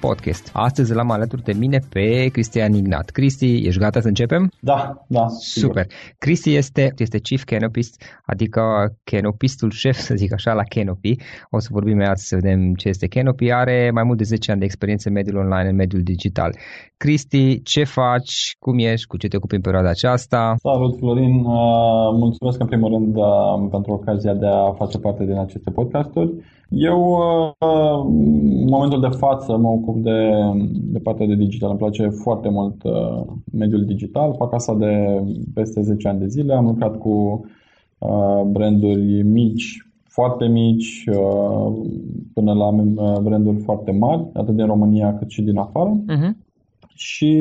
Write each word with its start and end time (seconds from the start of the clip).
podcast. 0.00 0.50
Astăzi 0.52 0.94
l-am 0.94 1.10
alături 1.10 1.42
de 1.42 1.52
mine 1.52 1.78
pe 1.92 2.28
Cristian 2.32 2.72
Ignat. 2.74 3.10
Cristi, 3.10 3.66
ești 3.66 3.80
gata 3.80 4.00
să 4.00 4.08
începem? 4.08 4.50
Da, 4.60 5.04
da. 5.06 5.26
Sigur. 5.28 5.68
Super. 5.68 5.86
Cristi 6.18 6.54
este, 6.54 6.92
este 6.96 7.18
Chief 7.18 7.44
Canopist, 7.44 8.02
adică 8.26 8.60
canopistul 9.04 9.70
șef, 9.70 9.96
să 9.96 10.14
zic 10.14 10.32
așa, 10.32 10.52
la 10.52 10.62
Canopy. 10.62 11.16
O 11.50 11.58
să 11.58 11.68
vorbim 11.70 11.96
mai 11.96 12.10
să 12.14 12.36
vedem 12.40 12.74
ce 12.74 12.88
este 12.88 13.06
Canopy. 13.06 13.50
Are 13.50 13.90
mai 13.94 14.02
mult 14.04 14.18
de 14.18 14.24
10 14.24 14.50
ani 14.50 14.60
de 14.60 14.66
experiență 14.66 15.08
în 15.08 15.14
mediul 15.14 15.36
online, 15.36 15.68
în 15.68 15.76
mediul 15.76 16.02
digital. 16.02 16.56
Cristi, 16.96 17.62
ce 17.62 17.84
faci, 17.84 18.56
cum 18.58 18.78
ești, 18.78 19.06
cu 19.06 19.16
ce 19.16 19.28
te 19.28 19.36
ocupi 19.36 19.54
în 19.54 19.60
perioada 19.60 19.88
aceasta? 19.88 20.54
Salut, 20.58 20.96
Florin. 20.96 21.34
Uh, 21.44 22.08
mulțumesc 22.18 22.60
în 22.60 22.66
primul 22.66 22.90
rând 22.92 23.16
uh, 23.16 23.68
pentru 23.70 23.92
ocazia 23.92 24.34
de 24.34 24.46
a 24.46 24.72
face 24.72 24.98
parte 24.98 25.24
din 25.24 25.38
aceste 25.38 25.70
podcasturi. 25.70 26.30
Eu, 26.68 27.18
uh, 27.60 28.04
în 28.60 28.68
momentul 28.68 29.00
de 29.00 29.16
față, 29.16 29.56
mă 29.56 29.68
ocup 29.68 30.02
de, 30.02 30.30
de 30.72 30.98
partea 30.98 31.26
de 31.26 31.34
digital. 31.34 31.68
Îmi 31.68 31.78
place 31.78 32.08
foarte 32.08 32.48
mult 32.48 32.82
uh, 32.82 33.22
mediul 33.52 33.84
digital. 33.84 34.34
Fac 34.34 34.54
asta 34.54 34.74
de 34.74 35.22
peste 35.54 35.82
10 35.82 36.08
ani 36.08 36.18
de 36.18 36.26
zile. 36.26 36.54
Am 36.54 36.64
lucrat 36.64 36.98
cu 36.98 37.44
uh, 37.98 38.42
branduri 38.46 39.22
mici, 39.22 39.86
foarte 40.08 40.46
mici, 40.46 41.04
până 42.34 42.52
la 42.52 42.70
branduri 43.22 43.56
foarte 43.56 43.90
mari, 43.90 44.26
atât 44.32 44.54
din 44.54 44.66
România 44.66 45.18
cât 45.18 45.30
și 45.30 45.42
din 45.42 45.56
afară. 45.56 46.00
Uh-huh. 46.08 46.44
Și 46.94 47.34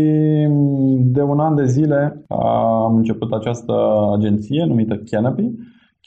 de 0.98 1.22
un 1.22 1.40
an 1.40 1.56
de 1.56 1.66
zile 1.66 2.24
am 2.28 2.96
început 2.96 3.32
această 3.32 3.74
agenție 4.18 4.66
numită 4.66 4.96
Canopy, 4.96 5.52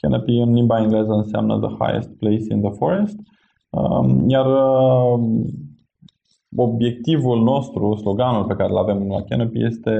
Canopy 0.01 0.37
în 0.37 0.53
limba 0.53 0.81
engleză 0.81 1.11
înseamnă 1.11 1.59
the 1.59 1.75
highest 1.79 2.09
place 2.17 2.53
in 2.53 2.61
the 2.61 2.71
forest. 2.71 3.17
Um, 3.69 4.29
iar 4.29 4.45
uh, 4.45 5.19
obiectivul 6.55 7.43
nostru, 7.43 7.95
sloganul 7.95 8.45
pe 8.45 8.55
care 8.55 8.69
îl 8.69 8.77
avem 8.77 9.07
la 9.07 9.21
Canopy 9.21 9.63
este 9.63 9.91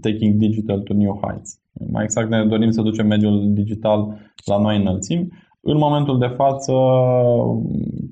Taking 0.00 0.34
Digital 0.34 0.80
to 0.80 0.94
New 0.94 1.20
Heights. 1.22 1.58
Mai 1.90 2.02
exact 2.02 2.28
ne 2.30 2.46
dorim 2.46 2.70
să 2.70 2.82
ducem 2.82 3.06
mediul 3.06 3.52
digital 3.52 4.16
la 4.44 4.58
noi 4.58 4.76
înălțimi. 4.76 5.28
În 5.62 5.76
momentul 5.76 6.18
de 6.18 6.26
față, 6.26 6.72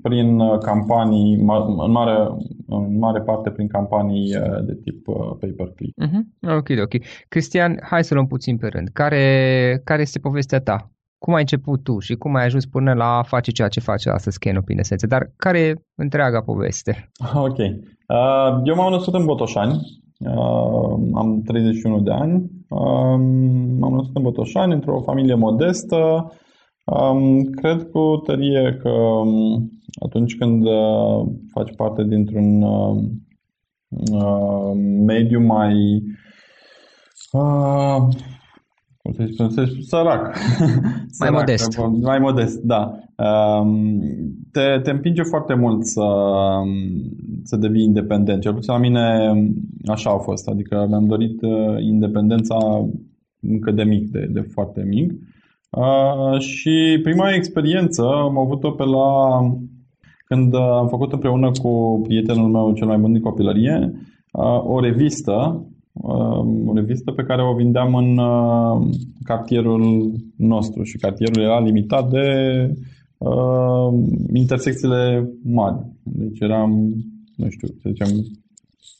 prin 0.02 0.38
campanii, 0.58 1.34
în 1.78 1.90
mare, 1.90 2.28
în 2.66 2.98
mare 2.98 3.20
parte 3.20 3.50
prin 3.50 3.68
campanii 3.68 4.36
uh, 4.36 4.64
de 4.64 4.74
tip 4.74 5.08
uh, 5.08 5.16
pay-per-click. 5.38 5.94
Uh-huh. 6.04 6.52
Ok, 6.56 6.68
ok. 6.82 7.02
Cristian, 7.28 7.78
hai 7.82 8.04
să 8.04 8.14
luăm 8.14 8.26
puțin 8.26 8.56
pe 8.56 8.66
rând. 8.66 8.88
Care, 8.88 9.80
care 9.84 10.00
este 10.00 10.18
povestea 10.18 10.60
ta? 10.60 10.90
Cum 11.18 11.34
ai 11.34 11.40
început 11.40 11.82
tu 11.82 11.98
și 11.98 12.14
cum 12.14 12.34
ai 12.34 12.44
ajuns 12.44 12.66
până 12.66 12.92
la 12.92 13.04
a 13.04 13.22
face 13.22 13.50
ceea 13.50 13.68
ce 13.68 13.80
face 13.80 14.10
astăzi 14.10 14.38
Canopy 14.38 14.72
în 14.72 14.78
esență, 14.78 15.06
dar 15.06 15.32
care 15.36 15.58
e 15.58 15.74
întreaga 15.94 16.40
poveste? 16.40 17.10
Ok. 17.48 17.58
Uh, 17.58 18.60
eu 18.64 18.74
m-am 18.74 18.92
născut 18.92 19.14
în 19.14 19.24
Botoșani, 19.24 19.80
uh, 20.18 20.92
am 21.14 21.42
31 21.44 22.00
de 22.00 22.10
ani, 22.10 22.34
uh, 22.68 23.18
m-am 23.78 23.92
născut 23.94 24.16
în 24.16 24.22
Botoșani, 24.22 24.72
într-o 24.72 25.00
familie 25.00 25.34
modestă. 25.34 26.32
Um, 26.84 27.42
cred 27.42 27.82
cu 27.82 28.20
tărie 28.24 28.78
că 28.82 28.88
um, 28.88 29.70
atunci 30.04 30.36
când 30.36 30.64
uh, 30.64 31.26
faci 31.52 31.74
parte 31.76 32.04
dintr-un 32.04 32.62
uh, 32.62 32.96
uh, 33.88 34.72
mediu 35.06 35.40
mai 35.40 36.02
uh, 37.32 38.08
cum 39.08 39.26
să 39.26 39.32
spun, 39.32 39.50
să 39.50 39.76
sărac. 39.80 40.22
Mai 41.18 41.28
sărac, 41.28 41.32
modest. 41.32 41.78
Mai 42.02 42.18
modest, 42.18 42.60
da. 42.62 42.98
Um, 43.16 44.00
te, 44.52 44.80
te 44.82 44.90
împinge 44.90 45.22
foarte 45.22 45.54
mult 45.54 45.84
să, 45.84 46.06
să 47.42 47.56
devii 47.56 47.84
independent. 47.84 48.42
Cel 48.42 48.54
puțin 48.54 48.72
la 48.72 48.78
mine 48.78 49.32
așa 49.86 50.10
a 50.10 50.18
fost. 50.18 50.48
Adică 50.48 50.86
mi-am 50.88 51.06
dorit 51.06 51.42
uh, 51.42 51.80
independența 51.80 52.56
încă 53.40 53.70
de 53.70 53.82
mic, 53.82 54.10
de, 54.10 54.28
de 54.32 54.40
foarte 54.40 54.84
mic. 54.88 55.12
Uh, 55.70 56.38
și 56.38 57.00
prima 57.02 57.34
experiență 57.34 58.02
am 58.02 58.38
avut-o 58.38 58.70
pe 58.70 58.84
la 58.84 59.40
când 60.24 60.54
am 60.54 60.88
făcut 60.88 61.12
împreună 61.12 61.50
cu 61.62 62.00
prietenul 62.02 62.48
meu 62.48 62.72
cel 62.72 62.86
mai 62.86 62.98
bun 62.98 63.12
din 63.12 63.22
copilărie 63.22 63.92
uh, 64.32 64.64
o 64.64 64.80
revistă 64.80 65.66
o 66.66 66.74
revistă 66.74 67.12
pe 67.12 67.22
care 67.22 67.42
o 67.42 67.54
vindeam 67.54 67.94
în 67.94 68.18
uh, 68.18 68.96
cartierul 69.24 70.12
nostru 70.36 70.82
și 70.82 70.98
cartierul 70.98 71.42
era 71.42 71.60
limitat 71.60 72.10
de 72.10 72.26
uh, 73.18 73.92
intersecțiile 74.32 75.30
mari. 75.44 75.76
Deci 76.02 76.40
eram, 76.40 76.94
nu 77.36 77.48
știu, 77.48 77.68
să 77.68 77.88
zicem, 77.88 78.08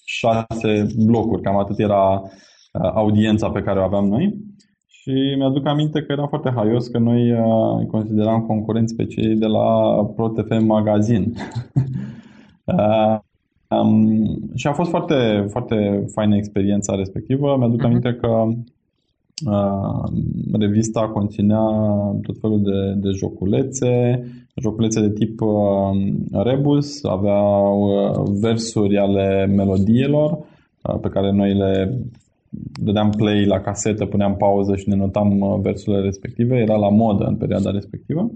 șase 0.05 0.87
blocuri, 1.05 1.43
cam 1.43 1.59
atât 1.59 1.79
era 1.79 2.21
uh, 2.21 2.91
audiența 2.95 3.51
pe 3.51 3.63
care 3.63 3.79
o 3.79 3.83
aveam 3.83 4.09
noi. 4.09 4.47
Și 4.87 5.35
mi-aduc 5.37 5.67
aminte 5.67 6.03
că 6.03 6.13
era 6.13 6.27
foarte 6.27 6.53
haios 6.55 6.87
că 6.87 6.99
noi 6.99 7.33
uh, 7.33 7.87
consideram 7.87 8.41
concurenți 8.47 8.95
pe 8.95 9.07
cei 9.07 9.37
de 9.37 9.47
la 9.47 9.97
ProTV 10.17 10.61
Magazin. 10.61 11.35
uh, 13.71 13.77
Um, 13.77 14.51
și 14.55 14.67
a 14.67 14.73
fost 14.73 14.91
foarte, 14.91 15.47
foarte 15.51 16.05
faină 16.15 16.37
experiența 16.37 16.95
respectivă. 16.95 17.57
Mi-aduc 17.59 17.81
uh-huh. 17.81 17.85
aminte 17.85 18.19
că 18.21 18.45
uh, 19.47 20.03
revista 20.53 21.09
conținea 21.09 21.67
tot 22.23 22.39
felul 22.41 22.63
de, 22.63 23.09
de 23.09 23.11
joculețe, 23.11 24.23
joculețe 24.61 25.01
de 25.01 25.13
tip 25.13 25.41
uh, 25.41 26.13
rebus, 26.33 27.05
aveau 27.05 27.83
uh, 27.83 28.39
versuri 28.41 28.99
ale 28.99 29.47
melodiilor 29.47 30.31
uh, 30.33 30.99
pe 31.01 31.09
care 31.09 31.33
noi 31.33 31.55
le 31.55 31.99
dădeam 32.83 33.11
play 33.11 33.45
la 33.45 33.61
casetă, 33.61 34.05
puneam 34.05 34.37
pauză 34.37 34.77
și 34.77 34.89
ne 34.89 34.97
notam 34.97 35.41
uh, 35.41 35.59
versurile 35.63 36.03
respective. 36.03 36.57
Era 36.57 36.77
la 36.77 36.89
modă 36.89 37.25
în 37.25 37.37
perioada 37.37 37.71
respectivă. 37.71 38.31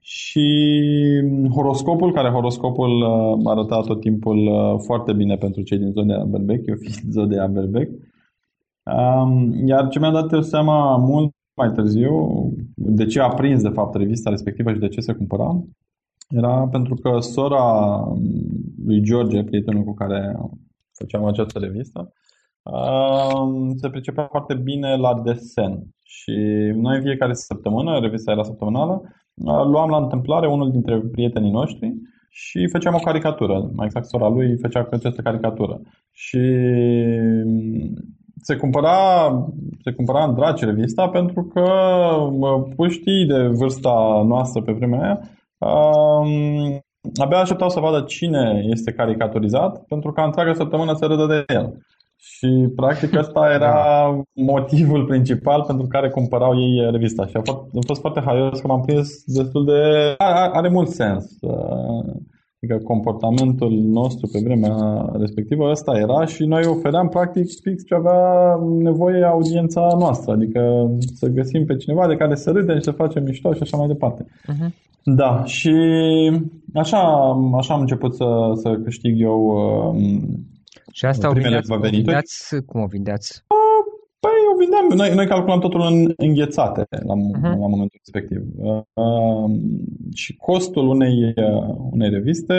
Uh, 0.00 0.06
și 0.10 1.22
horoscopul, 1.54 2.12
care 2.12 2.30
horoscopul 2.30 3.02
uh, 3.02 3.40
arăta 3.44 3.80
tot 3.80 4.00
timpul 4.00 4.46
uh, 4.46 4.80
foarte 4.84 5.12
bine 5.12 5.36
pentru 5.36 5.62
cei 5.62 5.78
din 5.78 5.90
zona 5.90 6.24
Berbec, 6.24 6.66
eu 6.66 6.74
fiind 6.74 7.12
zodia 7.12 7.46
Berbec. 7.46 7.90
Um, 8.84 9.66
iar 9.66 9.88
ce 9.88 9.98
mi-a 9.98 10.10
dat 10.10 10.32
eu 10.32 10.40
seama 10.40 10.96
mult 10.96 11.34
mai 11.54 11.72
târziu, 11.72 12.52
de 12.74 13.06
ce 13.06 13.20
a 13.20 13.28
prins 13.28 13.62
de 13.62 13.68
fapt 13.68 13.94
revista 13.94 14.30
respectivă 14.30 14.72
și 14.72 14.78
de 14.78 14.88
ce 14.88 15.00
se 15.00 15.12
cumpăra, 15.12 15.62
era 16.28 16.68
pentru 16.70 16.94
că 16.94 17.20
sora 17.20 18.04
lui 18.84 19.02
George, 19.02 19.44
prietenul 19.44 19.84
cu 19.84 19.94
care 19.94 20.38
făceam 20.92 21.24
această 21.24 21.58
revistă, 21.58 22.12
um, 22.62 23.76
se 23.76 23.88
pricepea 23.88 24.26
foarte 24.30 24.54
bine 24.54 24.96
la 24.96 25.20
desen. 25.24 25.82
Și 26.04 26.32
noi 26.74 26.96
în 26.96 27.02
fiecare 27.02 27.32
săptămână, 27.32 27.98
revista 27.98 28.30
era 28.30 28.42
săptămânală, 28.42 29.02
luam 29.44 29.90
la 29.90 29.96
întâmplare 29.96 30.46
unul 30.46 30.70
dintre 30.70 31.00
prietenii 31.12 31.50
noștri 31.50 31.92
și 32.30 32.68
făceam 32.72 32.94
o 32.94 32.98
caricatură. 32.98 33.70
Mai 33.74 33.86
exact, 33.86 34.06
sora 34.06 34.28
lui 34.28 34.58
făcea 34.60 34.88
această 34.90 35.22
caricatură. 35.22 35.80
Și 36.12 36.38
mm, 37.44 37.94
se 38.42 38.56
cumpăra, 38.56 39.30
se 39.82 39.92
cumpăra 39.92 40.24
în 40.24 40.34
draci 40.34 40.60
revista 40.60 41.08
pentru 41.08 41.42
că 41.42 41.70
puștii 42.76 43.26
de 43.26 43.46
vârsta 43.46 44.24
noastră 44.26 44.62
pe 44.62 44.72
vremea 44.72 45.00
aia 45.00 45.20
um, 45.58 46.80
abia 47.22 47.38
așteptau 47.38 47.68
să 47.68 47.80
vadă 47.80 48.04
cine 48.06 48.62
este 48.64 48.92
caricaturizat 48.92 49.84
pentru 49.84 50.12
ca 50.12 50.24
întreaga 50.24 50.54
săptămână 50.54 50.94
să 50.94 51.06
râdă 51.06 51.26
de 51.26 51.54
el. 51.54 51.78
Și 52.20 52.68
practic 52.76 53.18
ăsta 53.18 53.50
era 53.52 53.72
da. 53.72 54.22
motivul 54.34 55.04
principal 55.04 55.64
pentru 55.66 55.86
care 55.86 56.08
cumpărau 56.08 56.52
ei 56.60 56.90
revista. 56.90 57.26
Și 57.26 57.36
a 57.36 57.40
fost, 57.44 57.58
a 57.58 57.78
fost 57.86 58.00
foarte 58.00 58.22
haios 58.24 58.60
că 58.60 58.66
m-am 58.66 58.80
prins 58.80 59.08
destul 59.26 59.64
de... 59.64 60.14
Are, 60.18 60.50
are 60.52 60.68
mult 60.68 60.88
sens. 60.88 61.24
Adică 62.62 62.78
comportamentul 62.84 63.72
nostru 63.72 64.28
pe 64.32 64.40
vremea 64.44 64.76
respectivă 65.18 65.70
ăsta 65.70 65.92
era 65.96 66.24
și 66.24 66.44
noi 66.44 66.64
ofeream 66.66 67.08
practic 67.08 67.46
fix 67.62 67.84
ce 67.84 67.94
avea 67.94 68.22
nevoie 68.78 69.24
audiența 69.24 69.88
noastră. 69.98 70.32
Adică 70.32 70.90
să 71.14 71.26
găsim 71.26 71.64
pe 71.64 71.76
cineva 71.76 72.06
de 72.06 72.16
care 72.16 72.34
să 72.34 72.50
râdem 72.50 72.76
și 72.76 72.82
să 72.82 72.90
facem 72.90 73.22
mișto 73.22 73.52
și 73.52 73.62
așa 73.62 73.76
mai 73.76 73.86
departe. 73.86 74.24
Uh-huh. 74.24 74.70
Da, 75.04 75.44
și 75.44 75.74
așa, 76.74 76.98
așa 77.56 77.74
am 77.74 77.80
început 77.80 78.14
să, 78.14 78.26
să 78.54 78.80
câștig 78.84 79.20
eu 79.20 79.40
uh, 79.44 80.00
și 80.92 81.04
asta 81.04 81.28
o 81.28 81.32
vindeați, 81.32 81.72
o 81.72 81.78
vindeați, 81.78 82.56
cum 82.66 82.80
o 82.80 82.86
vindeați? 82.86 83.44
Păi 84.20 84.30
o 84.54 84.58
vindeam, 84.58 84.86
noi, 84.96 85.14
noi 85.14 85.26
calculam 85.26 85.60
totul 85.60 85.80
în 85.80 86.12
înghețate 86.16 86.86
la, 86.90 87.14
uh-huh. 87.14 87.42
la 87.42 87.66
momentul 87.66 88.00
respectiv. 88.04 88.42
Uh, 88.56 89.50
și 90.14 90.36
costul 90.36 90.88
unei, 90.88 91.34
unei 91.90 92.10
reviste 92.10 92.54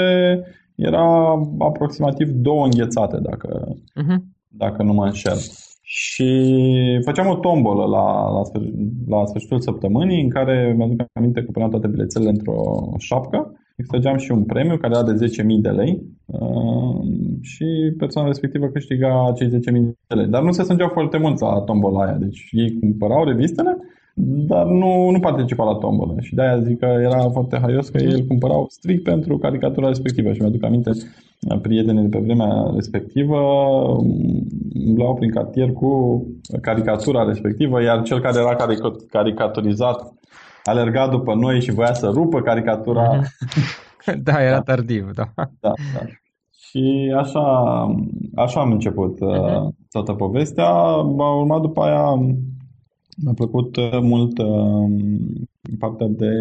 era 0.75 1.31
aproximativ 1.60 2.30
două 2.30 2.63
înghețate, 2.63 3.18
dacă, 3.22 3.75
uh-huh. 3.75 4.18
dacă 4.48 4.83
nu 4.83 4.94
mă 4.94 5.06
înșel. 5.06 5.38
Și 5.81 6.31
făceam 7.04 7.28
o 7.28 7.36
tombolă 7.36 7.86
la, 7.86 8.30
la, 8.30 8.42
la 9.07 9.25
sfârșitul 9.25 9.60
săptămânii 9.60 10.22
în 10.22 10.30
care 10.30 10.74
mi-aduc 10.78 11.01
aminte 11.13 11.44
că 11.44 11.51
puneam 11.51 11.72
toate 11.72 11.88
bilețele 11.88 12.30
într-o 12.30 12.89
șapcă 12.98 13.61
extrageam 13.81 14.18
și 14.18 14.31
un 14.31 14.44
premiu 14.44 14.78
care 14.78 14.94
era 14.95 15.12
de 15.12 15.25
10.000 15.25 15.62
de 15.68 15.69
lei 15.69 15.94
uh, 16.25 16.95
și 17.42 17.66
persoana 17.98 18.28
respectivă 18.28 18.68
câștiga 18.68 19.31
cei 19.36 19.48
10.000 19.48 19.54
de 20.07 20.16
lei. 20.16 20.28
Dar 20.28 20.42
nu 20.44 20.51
se 20.51 20.63
sângeau 20.63 20.89
foarte 20.94 21.18
mult 21.18 21.39
la 21.39 21.62
tombola 21.66 22.04
aia. 22.04 22.18
Deci 22.25 22.50
ei 22.51 22.80
cumpărau 22.80 23.24
revistele, 23.24 23.78
dar 24.51 24.66
nu, 24.66 25.10
nu 25.10 25.19
participa 25.19 25.63
la 25.63 25.75
tombolă. 25.75 26.16
Și 26.19 26.36
de-aia 26.36 26.60
zic 26.60 26.80
că 26.80 26.86
era 26.86 27.30
foarte 27.30 27.60
haios 27.62 27.89
că 27.89 27.98
ei 27.98 28.12
îl 28.12 28.25
cumpărau 28.25 28.66
strict 28.69 29.04
pentru 29.04 29.38
caricatura 29.38 29.88
respectivă. 29.88 30.33
Și 30.33 30.42
mi-aduc 30.42 30.63
aminte, 30.63 30.92
prietenii 31.62 32.07
de 32.07 32.18
pe 32.18 32.24
vremea 32.24 32.72
respectivă 32.75 33.38
umblau 34.88 35.13
prin 35.13 35.31
cartier 35.31 35.72
cu 35.72 35.92
caricatura 36.62 37.24
respectivă, 37.24 37.81
iar 37.81 38.01
cel 38.01 38.19
care 38.19 38.39
era 38.39 38.56
caricaturizat 39.10 40.13
alerga 40.71 41.07
după 41.07 41.33
noi 41.33 41.62
și 41.62 41.71
voia 41.71 41.94
să 41.94 42.07
rupă 42.13 42.41
caricatura. 42.41 43.19
da, 44.23 44.44
era 44.44 44.56
da. 44.56 44.62
tardiv, 44.62 45.12
da. 45.13 45.31
da, 45.35 45.73
da. 45.94 46.06
Și 46.51 47.13
așa, 47.18 47.44
așa 48.35 48.59
am 48.59 48.71
început 48.71 49.18
uh-huh. 49.18 49.68
toată 49.89 50.13
povestea. 50.13 50.69
A 50.69 51.35
urmat 51.35 51.62
după 51.62 51.81
aia, 51.81 52.15
mi-a 53.23 53.33
plăcut 53.35 53.75
uh, 53.75 53.99
mult 54.01 54.37
uh, 54.37 54.90
partea 55.80 56.07
de 56.07 56.31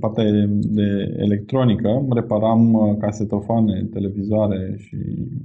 partea 0.00 0.24
de 0.60 1.14
electronică, 1.16 2.06
reparam 2.10 2.72
uh, 2.72 2.96
casetofoane, 2.98 3.88
televizoare 3.92 4.74
și 4.78 4.96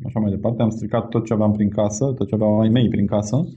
așa 0.06 0.20
mai 0.20 0.30
departe. 0.30 0.62
Am 0.62 0.70
stricat 0.70 1.10
tot 1.10 1.26
ce 1.26 1.34
aveam 1.34 1.52
prin 1.52 1.70
casă, 1.70 2.06
tot 2.06 2.28
ce 2.28 2.36
aveau 2.36 2.60
ai 2.60 2.70
mei 2.70 2.88
prin 2.88 3.06
casă 3.06 3.48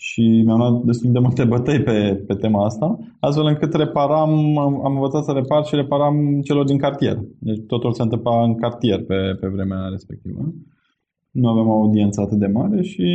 și 0.00 0.42
mi-am 0.44 0.58
luat 0.58 0.82
destul 0.82 1.12
de 1.12 1.18
multe 1.18 1.44
bătăi 1.44 1.82
pe, 1.82 2.24
pe 2.26 2.34
tema 2.34 2.64
asta, 2.64 2.98
astfel 3.20 3.46
încât 3.46 3.74
reparam, 3.74 4.58
am 4.58 4.92
învățat 4.94 5.24
să 5.24 5.32
repar 5.32 5.64
și 5.64 5.74
reparam 5.74 6.40
celor 6.40 6.64
din 6.64 6.78
cartier. 6.78 7.18
Deci 7.38 7.60
totul 7.66 7.92
se 7.92 8.02
întâmpla 8.02 8.42
în 8.42 8.54
cartier 8.54 9.04
pe, 9.04 9.36
pe 9.40 9.46
vremea 9.46 9.88
respectivă. 9.90 10.52
Nu 11.30 11.48
aveam 11.48 11.68
o 11.68 11.72
audiență 11.72 12.20
atât 12.20 12.38
de 12.38 12.46
mare 12.46 12.82
și 12.82 13.06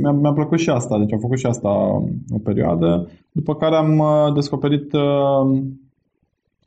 mi-a, 0.00 0.10
mi-a 0.10 0.32
plăcut 0.32 0.58
și 0.58 0.70
asta. 0.70 0.98
Deci 0.98 1.12
am 1.12 1.18
făcut 1.18 1.38
și 1.38 1.46
asta 1.46 1.68
o 2.28 2.38
perioadă, 2.42 3.08
după 3.32 3.54
care 3.54 3.74
am 3.74 3.98
uh, 3.98 4.34
descoperit 4.34 4.92
uh, 4.92 5.60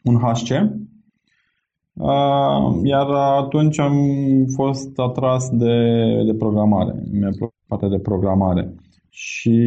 un 0.03 0.15
HC, 0.15 0.49
Uh, 1.97 2.79
iar 2.83 3.07
atunci 3.11 3.79
am 3.79 3.97
fost 4.55 4.99
atras 4.99 5.49
de, 5.49 5.75
de 6.25 6.33
programare. 6.33 7.03
Mi-a 7.11 7.29
plăcut 7.37 7.55
partea 7.67 7.87
de 7.87 7.99
programare. 7.99 8.75
Și 9.17 9.57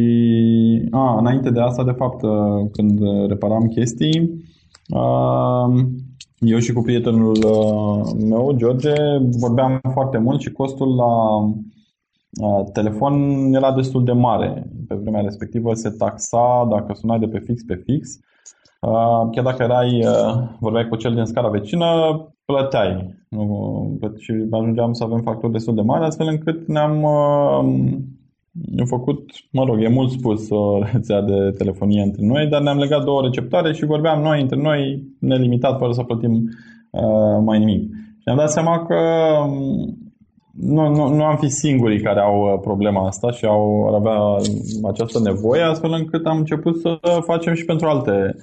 a, 0.91 1.17
înainte 1.17 1.49
de 1.49 1.59
asta, 1.59 1.83
de 1.83 1.91
fapt, 1.91 2.21
uh, 2.21 2.69
când 2.71 2.99
reparam 3.27 3.67
chestii, 3.67 4.45
uh, 4.89 5.85
eu 6.39 6.57
și 6.59 6.73
cu 6.73 6.81
prietenul 6.81 7.37
uh, 7.45 8.25
meu, 8.27 8.53
George, 8.55 8.93
vorbeam 9.39 9.79
foarte 9.93 10.17
mult 10.17 10.41
și 10.41 10.51
costul 10.51 10.95
la 10.95 11.43
telefon 12.73 13.13
era 13.53 13.73
destul 13.73 14.03
de 14.03 14.11
mare. 14.11 14.71
Pe 14.87 14.95
vremea 14.95 15.21
respectivă 15.21 15.73
se 15.73 15.89
taxa 15.89 16.67
dacă 16.69 16.93
sunai 16.93 17.19
de 17.19 17.27
pe 17.27 17.39
fix 17.39 17.63
pe 17.63 17.81
fix. 17.85 18.19
Chiar 19.31 19.43
dacă 19.43 19.63
erai, 19.63 20.03
vorbeai 20.59 20.87
cu 20.87 20.95
cel 20.95 21.13
din 21.13 21.25
scara 21.25 21.49
vecină, 21.49 21.85
plăteai. 22.45 23.15
Și 24.17 24.33
ajungeam 24.51 24.93
să 24.93 25.03
avem 25.03 25.21
facturi 25.21 25.51
destul 25.51 25.75
de 25.75 25.81
mari, 25.81 26.05
astfel 26.05 26.27
încât 26.27 26.67
ne-am 26.67 27.05
am 28.79 28.85
făcut, 28.85 29.31
mă 29.51 29.63
rog, 29.63 29.83
e 29.83 29.87
mult 29.87 30.11
spus 30.11 30.49
o 30.49 30.79
rețea 30.93 31.21
de 31.21 31.51
telefonie 31.57 32.01
între 32.01 32.25
noi, 32.25 32.47
dar 32.47 32.61
ne-am 32.61 32.77
legat 32.77 33.03
două 33.03 33.21
receptoare 33.21 33.73
și 33.73 33.85
vorbeam 33.85 34.21
noi 34.21 34.41
între 34.41 34.61
noi 34.61 35.03
nelimitat 35.19 35.77
fără 35.77 35.91
să 35.91 36.03
plătim 36.03 36.33
uh, 36.91 37.41
mai 37.43 37.59
nimic. 37.59 37.81
Și 37.91 38.25
ne-am 38.25 38.37
dat 38.37 38.51
seama 38.51 38.85
că 38.85 38.95
um, 39.47 39.97
nu, 40.51 40.89
nu, 40.89 41.15
nu 41.15 41.23
am 41.23 41.37
fi 41.37 41.47
singurii 41.47 42.01
care 42.01 42.19
au 42.19 42.41
uh, 42.41 42.59
problema 42.61 43.05
asta 43.05 43.31
și 43.31 43.45
au 43.45 43.87
ar 43.87 43.93
avea 43.93 44.19
această 44.89 45.19
nevoie, 45.19 45.61
astfel 45.61 45.91
încât 45.91 46.25
am 46.25 46.37
început 46.37 46.79
să 46.79 46.99
facem 47.25 47.53
și 47.53 47.65
pentru 47.65 47.87
alte 47.87 48.35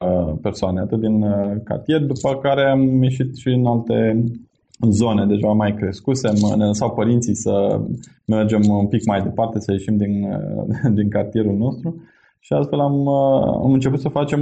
uh, 0.00 0.32
persoane, 0.42 0.80
atât 0.80 1.00
din 1.00 1.22
uh, 1.22 1.56
cartier, 1.64 2.00
după 2.00 2.38
care 2.42 2.70
am 2.70 3.02
ieșit 3.02 3.36
și 3.36 3.48
în 3.48 3.66
alte 3.66 4.24
zone 4.88 5.26
deja 5.26 5.48
mai 5.48 5.74
crescuse, 5.74 6.28
ne 6.56 6.64
lăsau 6.64 6.90
părinții 6.90 7.34
să 7.34 7.80
mergem 8.24 8.62
un 8.68 8.86
pic 8.86 9.06
mai 9.06 9.22
departe, 9.22 9.60
să 9.60 9.72
ieșim 9.72 9.96
din, 9.96 10.28
din 10.98 11.08
cartierul 11.08 11.56
nostru 11.56 12.02
și 12.42 12.52
astfel 12.52 12.80
am, 12.80 13.08
am 13.64 13.72
început 13.72 14.00
să 14.00 14.08
facem, 14.08 14.40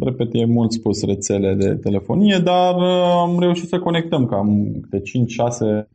repet, 0.00 0.28
e 0.32 0.44
mult 0.44 0.72
spus, 0.72 1.04
rețele 1.04 1.54
de 1.54 1.74
telefonie, 1.74 2.40
dar 2.44 2.74
am 3.20 3.38
reușit 3.40 3.68
să 3.68 3.78
conectăm 3.78 4.26
cam 4.26 4.80
de 4.90 5.02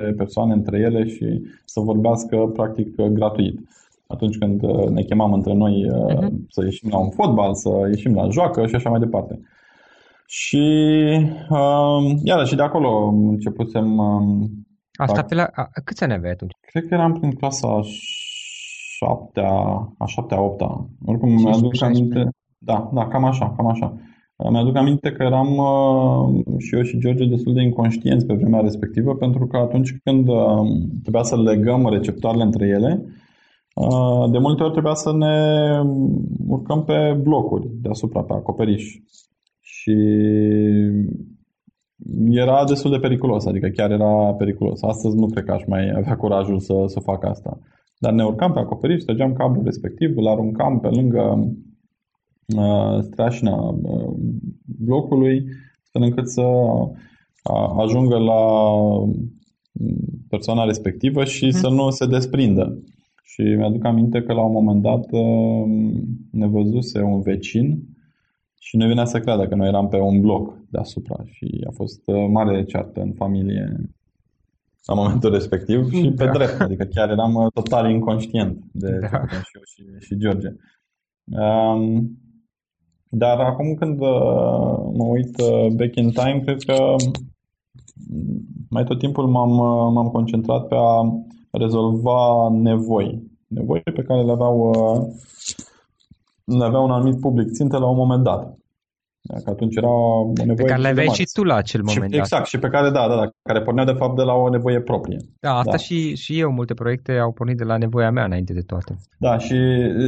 5-6 0.07 0.15
persoane 0.17 0.53
între 0.53 0.77
ele 0.77 1.07
și 1.07 1.41
să 1.65 1.79
vorbească 1.79 2.37
practic 2.53 2.95
gratuit. 2.95 3.59
Atunci 4.07 4.37
când 4.37 4.61
ne 4.89 5.03
chemam 5.03 5.33
între 5.33 5.53
noi 5.53 5.85
uh-huh. 5.89 6.29
să 6.49 6.63
ieșim 6.63 6.89
la 6.91 6.97
un 6.97 7.09
fotbal, 7.09 7.53
să 7.55 7.69
ieșim 7.89 8.13
la 8.13 8.29
joacă 8.29 8.65
și 8.67 8.75
așa 8.75 8.89
mai 8.89 8.99
departe. 8.99 9.39
Și 10.35 10.65
uh, 11.49 12.19
iarăși 12.23 12.55
de 12.55 12.61
acolo 12.61 13.07
începusem... 13.07 13.97
Uh, 13.97 14.49
Asta 14.97 15.15
fac... 15.15 15.27
pe 15.27 15.35
la... 15.35 15.49
A, 15.53 15.69
câți 15.83 16.03
ani 16.03 16.13
aveai 16.13 16.31
atunci? 16.31 16.51
Cred 16.61 16.87
că 16.87 16.93
eram 16.93 17.13
prin 17.13 17.31
clasa 17.31 17.79
șaptea, 18.97 19.51
a 19.97 20.05
șaptea, 20.05 20.41
opta. 20.41 20.89
Oricum 21.05 21.33
mi-aduc 21.33 21.81
aminte... 21.81 22.29
Da, 22.57 22.89
da, 22.93 23.07
cam 23.07 23.23
așa, 23.23 23.53
cam 23.57 23.67
așa. 23.67 23.93
Mi-aduc 24.51 24.75
aminte 24.75 25.11
că 25.11 25.23
eram 25.23 25.57
uh, 25.57 26.57
și 26.57 26.75
eu 26.75 26.81
și 26.81 26.99
George 26.99 27.25
destul 27.25 27.53
de 27.53 27.61
inconștienți 27.61 28.25
pe 28.25 28.33
vremea 28.33 28.59
respectivă, 28.59 29.15
pentru 29.15 29.47
că 29.47 29.57
atunci 29.57 29.97
când 30.03 30.27
uh, 30.27 30.67
trebuia 31.01 31.23
să 31.23 31.41
legăm 31.41 31.89
receptoarele 31.89 32.43
între 32.43 32.67
ele, 32.67 33.05
uh, 33.75 34.31
de 34.31 34.37
multe 34.37 34.63
ori 34.63 34.71
trebuia 34.71 34.93
să 34.93 35.13
ne 35.13 35.35
urcăm 36.47 36.83
pe 36.83 37.19
blocuri 37.21 37.69
deasupra, 37.81 38.21
pe 38.21 38.33
acoperiș 38.33 38.97
și 39.83 39.95
era 42.29 42.63
destul 42.67 42.91
de 42.91 42.97
periculos, 42.97 43.45
adică 43.45 43.67
chiar 43.67 43.91
era 43.91 44.33
periculos. 44.33 44.81
Astăzi 44.81 45.15
nu 45.15 45.25
cred 45.25 45.43
că 45.43 45.51
aș 45.51 45.63
mai 45.67 45.91
avea 45.95 46.15
curajul 46.15 46.59
să, 46.59 46.73
să 46.85 46.99
fac 46.99 47.25
asta. 47.25 47.59
Dar 47.97 48.13
ne 48.13 48.23
urcam 48.23 48.51
pe 48.51 48.59
acoperiș, 48.59 49.03
trăgeam 49.03 49.33
cablul 49.33 49.63
respectiv, 49.63 50.17
îl 50.17 50.27
aruncam 50.27 50.79
pe 50.79 50.87
lângă 50.87 51.53
uh, 52.57 52.99
streașina 53.01 53.55
uh, 53.55 54.13
blocului, 54.79 55.43
astfel 55.83 56.01
încât 56.01 56.29
să 56.29 56.41
uh, 56.41 57.73
ajungă 57.77 58.17
la 58.17 58.41
persoana 60.29 60.63
respectivă 60.63 61.23
și 61.23 61.49
hmm. 61.49 61.59
să 61.59 61.69
nu 61.69 61.89
se 61.89 62.05
desprindă. 62.05 62.83
Și 63.23 63.41
mi-aduc 63.41 63.85
aminte 63.85 64.21
că 64.21 64.33
la 64.33 64.43
un 64.43 64.51
moment 64.51 64.81
dat 64.81 65.11
uh, 65.11 65.65
ne 66.31 66.47
văzuse 66.47 67.01
un 67.01 67.21
vecin 67.21 67.92
și 68.65 68.77
nu 68.77 68.87
venea 68.87 69.05
să 69.05 69.19
creadă 69.19 69.47
că 69.47 69.55
noi 69.55 69.67
eram 69.67 69.87
pe 69.87 69.97
un 69.97 70.21
bloc 70.21 70.57
deasupra 70.69 71.23
și 71.25 71.63
a 71.67 71.71
fost 71.71 72.01
uh, 72.05 72.25
mare 72.29 72.63
ceartă 72.63 73.01
în 73.01 73.13
familie 73.13 73.89
la 74.85 74.93
momentul 74.93 75.31
respectiv 75.31 75.91
și 75.91 76.09
da. 76.09 76.23
pe 76.23 76.31
drept, 76.31 76.59
adică 76.59 76.83
chiar 76.83 77.09
eram 77.09 77.35
uh, 77.35 77.51
total 77.53 77.89
inconștient 77.89 78.63
de 78.71 78.99
da. 78.99 79.07
ce 79.07 79.35
și 79.35 79.55
eu 79.55 79.61
și, 79.65 80.05
și 80.05 80.17
George. 80.17 80.47
Um, 81.25 82.17
dar 83.09 83.39
acum 83.39 83.73
când 83.73 83.99
uh, 83.99 84.77
mă 84.93 85.03
uit 85.03 85.35
back 85.75 85.95
in 85.95 86.09
time, 86.09 86.41
cred 86.45 86.63
că 86.63 86.95
mai 88.69 88.83
tot 88.83 88.99
timpul 88.99 89.27
m-am, 89.27 89.51
m-am 89.93 90.07
concentrat 90.07 90.67
pe 90.67 90.75
a 90.75 91.01
rezolva 91.51 92.49
nevoi. 92.49 93.31
Nevoi 93.47 93.81
pe 93.81 94.01
care 94.01 94.21
le 94.21 94.31
aveau 94.31 94.71
avea 96.61 96.79
un 96.79 96.91
anumit 96.91 97.19
public 97.19 97.51
țintă 97.51 97.77
la 97.77 97.89
un 97.89 97.97
moment 97.97 98.23
dat. 98.23 98.57
Că 99.43 99.49
atunci 99.49 99.75
era 99.75 99.89
o 99.89 100.31
nevoie 100.35 100.55
Pe 100.55 100.63
care 100.63 100.81
le 100.81 100.87
aveai 100.87 101.07
și 101.07 101.29
tu 101.33 101.43
la 101.43 101.55
acel 101.55 101.81
moment 101.81 102.11
și, 102.11 102.17
dat. 102.17 102.19
Exact, 102.19 102.45
și 102.45 102.59
pe 102.59 102.67
care, 102.67 102.89
da, 102.89 103.07
da, 103.07 103.15
da, 103.15 103.29
care 103.41 103.61
pornea 103.61 103.85
de 103.85 103.99
fapt 104.01 104.15
de 104.15 104.21
la 104.21 104.33
o 104.33 104.49
nevoie 104.49 104.81
proprie. 104.81 105.17
Da, 105.39 105.53
asta 105.53 105.71
da. 105.71 105.77
Și, 105.77 106.15
și 106.15 106.39
eu, 106.39 106.51
multe 106.51 106.73
proiecte 106.73 107.11
au 107.17 107.31
pornit 107.31 107.57
de 107.57 107.63
la 107.63 107.77
nevoia 107.77 108.11
mea 108.11 108.25
înainte 108.25 108.53
de 108.53 108.61
toate. 108.61 108.95
Da, 109.19 109.37
și 109.37 109.57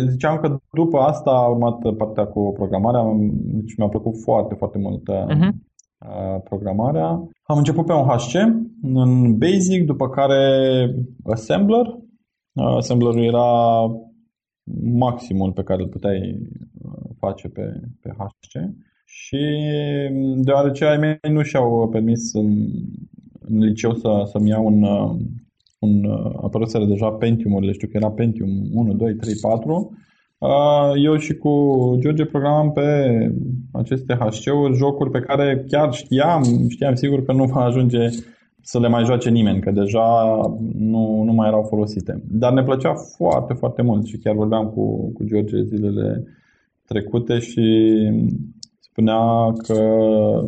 ziceam 0.10 0.38
că 0.38 0.58
după 0.72 0.98
asta 0.98 1.32
a 1.32 1.48
urmat 1.48 1.96
partea 1.98 2.26
cu 2.26 2.52
programarea, 2.54 3.02
deci 3.60 3.76
mi-a 3.78 3.88
plăcut 3.88 4.14
foarte, 4.24 4.56
foarte 4.56 4.78
mult 4.78 5.04
uh-huh. 5.12 5.52
programarea. 6.44 7.08
Am 7.44 7.58
început 7.58 7.86
pe 7.86 7.94
un 7.94 8.08
HC, 8.08 8.34
în 8.82 9.38
Basic, 9.38 9.86
după 9.86 10.10
care 10.10 10.42
Assembler. 11.24 11.86
Assemblerul 12.78 13.24
era 13.24 13.48
maximul 14.94 15.52
pe 15.52 15.64
care 15.64 15.82
îl 15.82 15.88
puteai 15.88 16.40
uh, 16.82 17.10
face 17.18 17.48
pe, 17.48 17.82
pe 18.02 18.16
HC 18.18 18.74
și 19.06 19.46
deoarece 20.36 20.86
ai 20.86 20.98
mei 20.98 21.34
nu 21.34 21.42
și-au 21.42 21.90
permis 21.90 22.34
în, 22.34 22.68
în 23.40 23.58
liceu 23.60 23.94
să, 23.94 24.24
să-mi 24.32 24.50
iau 24.50 24.66
un, 24.66 24.84
uh, 24.84 25.16
un 25.80 26.04
uh, 26.04 26.32
apărăsere 26.42 26.86
deja 26.86 27.12
Pentium-urile, 27.12 27.72
știu 27.72 27.88
că 27.88 27.98
era 27.98 28.12
Pentium 28.12 28.50
1, 28.74 28.94
2, 28.94 29.16
3, 29.16 29.34
4, 29.42 29.98
eu 31.04 31.18
și 31.18 31.34
cu 31.34 31.52
George 32.00 32.26
programam 32.26 32.72
pe 32.72 32.82
aceste 33.72 34.14
HC-uri 34.14 34.76
jocuri 34.76 35.12
pe 35.12 35.20
care 35.20 35.66
chiar 35.68 35.94
știam, 35.94 36.44
știam 36.70 36.96
sigur 36.96 37.26
că 37.26 37.34
nu 37.34 37.46
va 37.46 37.64
ajunge 37.64 38.08
să 38.68 38.80
le 38.80 38.88
mai 38.88 39.06
joace 39.06 39.30
nimeni, 39.30 39.62
că 39.62 39.72
deja 39.72 40.40
nu, 40.74 41.24
nu 41.24 41.34
mai 41.34 41.48
erau 41.48 41.64
folosite. 41.64 42.24
Dar 42.28 42.54
ne 42.54 42.64
plăcea 42.64 42.94
foarte, 42.94 43.54
foarte 43.54 43.82
mult 43.82 44.06
și 44.06 44.18
chiar 44.18 44.36
vorbeam 44.36 44.70
cu, 44.70 45.12
cu 45.12 45.24
George 45.24 45.64
zilele 45.64 46.24
trecute 46.86 47.40
și 47.40 47.94
spunea 48.80 49.54
că 49.58 49.74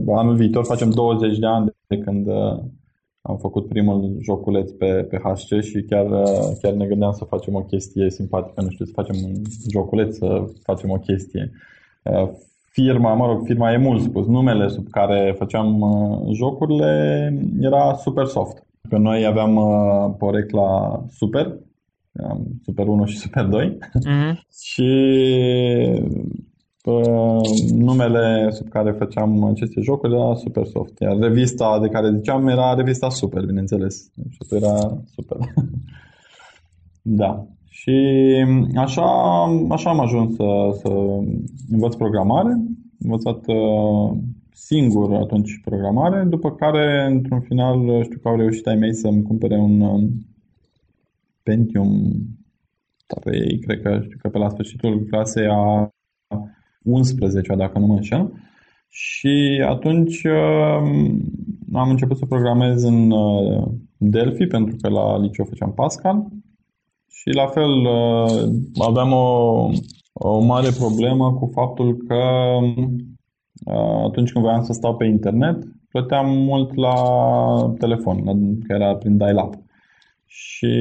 anul 0.07 0.35
viitor 0.35 0.65
facem 0.65 0.89
20 0.89 1.37
de 1.37 1.45
ani 1.45 1.75
de 1.87 1.97
când 1.97 2.27
uh, 2.27 2.57
am 3.21 3.37
făcut 3.37 3.67
primul 3.67 4.17
joculeț 4.21 4.71
pe, 4.71 5.07
pe 5.09 5.17
HC 5.17 5.61
și 5.61 5.81
chiar, 5.81 6.05
uh, 6.05 6.57
chiar 6.61 6.73
ne 6.73 6.85
gândeam 6.85 7.11
să 7.11 7.23
facem 7.23 7.55
o 7.55 7.63
chestie 7.63 8.09
simpatică, 8.09 8.61
nu 8.61 8.69
știu, 8.69 8.85
să 8.85 8.91
facem 8.95 9.15
un 9.23 9.33
joculeț, 9.71 10.17
să 10.17 10.43
facem 10.63 10.89
o 10.89 10.97
chestie. 10.97 11.51
Uh, 12.77 12.83
firma, 12.83 13.13
mă 13.13 13.25
rog, 13.25 13.45
firma 13.45 13.71
e 13.71 13.77
mult 13.77 14.01
spus, 14.01 14.25
numele 14.25 14.67
sub 14.67 14.89
care 14.89 15.35
făceam 15.37 15.83
jocurile 16.33 17.33
era 17.59 17.93
Supersoft. 17.93 18.63
Că 18.89 18.97
noi 18.97 19.25
aveam 19.25 19.55
porecla 20.17 21.03
Super, 21.09 21.57
Super 22.63 22.87
1 22.87 23.05
și 23.05 23.17
Super 23.17 23.45
2 23.45 23.77
mm-hmm. 23.77 24.33
și 24.71 24.91
numele 27.71 28.49
sub 28.51 28.69
care 28.69 28.91
făceam 28.91 29.43
aceste 29.43 29.81
jocuri 29.81 30.13
era 30.13 30.33
Supersoft. 30.35 30.99
Iar 30.99 31.17
revista 31.17 31.79
de 31.81 31.87
care 31.87 32.13
ziceam 32.15 32.47
era 32.47 32.73
revista 32.73 33.09
Super, 33.09 33.45
bineînțeles. 33.45 34.11
Și 34.29 34.55
era 34.55 35.01
super. 35.15 35.37
da. 37.21 37.47
Și 37.79 37.95
așa, 38.75 39.05
așa 39.69 39.89
am 39.89 39.99
ajuns 39.99 40.35
să, 40.35 40.77
să 40.81 40.89
învăț 41.71 41.95
programare. 41.95 42.51
Am 42.51 42.77
învățat 42.99 43.47
uh, 43.47 44.17
singur 44.51 45.13
atunci 45.13 45.61
programare, 45.65 46.23
după 46.23 46.51
care, 46.51 47.05
într-un 47.09 47.41
final, 47.41 48.03
știu 48.03 48.19
că 48.19 48.27
au 48.27 48.35
reușit 48.35 48.67
ai 48.67 48.75
mei 48.75 48.93
să-mi 48.93 49.21
cumpere 49.21 49.57
un 49.57 49.81
um, 49.81 50.25
Pentium 51.43 52.11
3, 53.21 53.59
cred 53.59 53.81
că, 53.81 53.99
știu 54.03 54.17
că 54.21 54.29
pe 54.29 54.37
la 54.37 54.49
sfârșitul 54.49 55.05
clasei 55.09 55.47
a 55.47 55.89
11 56.83 57.55
dacă 57.55 57.79
nu 57.79 57.85
mă 57.85 57.93
înșel. 57.93 58.31
Și 58.89 59.63
atunci 59.67 60.23
uh, 60.23 61.19
am 61.73 61.89
început 61.89 62.17
să 62.17 62.25
programez 62.25 62.83
în 62.83 63.11
uh, 63.11 63.67
Delphi, 63.97 64.45
pentru 64.45 64.75
că 64.81 64.89
la 64.89 65.19
liceu 65.19 65.45
făceam 65.45 65.73
Pascal. 65.73 66.27
Și 67.19 67.29
la 67.29 67.47
fel 67.47 67.71
uh, 67.85 68.49
aveam 68.87 69.11
o, 69.11 69.69
o 70.13 70.39
mare 70.39 70.69
problemă 70.77 71.33
cu 71.33 71.49
faptul 71.53 71.97
că 72.07 72.21
atunci 74.05 74.31
când 74.31 74.45
voiam 74.45 74.63
să 74.63 74.73
stau 74.73 74.95
pe 74.95 75.05
internet, 75.05 75.57
plăteam 75.89 76.29
mult 76.29 76.75
la 76.75 76.93
telefon, 77.79 78.23
că 78.59 78.73
era 78.73 78.95
prin 78.95 79.17
dial-up. 79.17 79.53
Și 80.25 80.73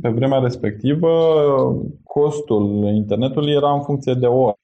pe 0.00 0.08
vremea 0.08 0.38
respectivă, 0.38 1.08
costul 2.02 2.90
internetului 2.94 3.52
era 3.52 3.72
în 3.72 3.82
funcție 3.82 4.14
de 4.14 4.26
oră. 4.26 4.54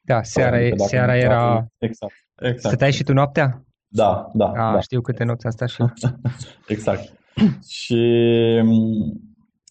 Da, 0.00 0.22
seara, 0.22 0.60
e, 0.60 0.72
seara 0.76 1.16
era... 1.16 1.66
Exact, 1.78 2.14
exact. 2.40 2.66
Stăteai 2.66 2.92
și 2.92 3.02
tu 3.02 3.12
noaptea? 3.12 3.64
Da, 3.88 4.30
da. 4.32 4.46
A, 4.46 4.72
da. 4.72 4.80
știu 4.80 5.00
câte 5.00 5.24
nopți 5.24 5.46
am 5.46 5.52
stat 5.52 5.68
și 5.68 5.82
Exact. 6.74 7.12
și 7.68 8.02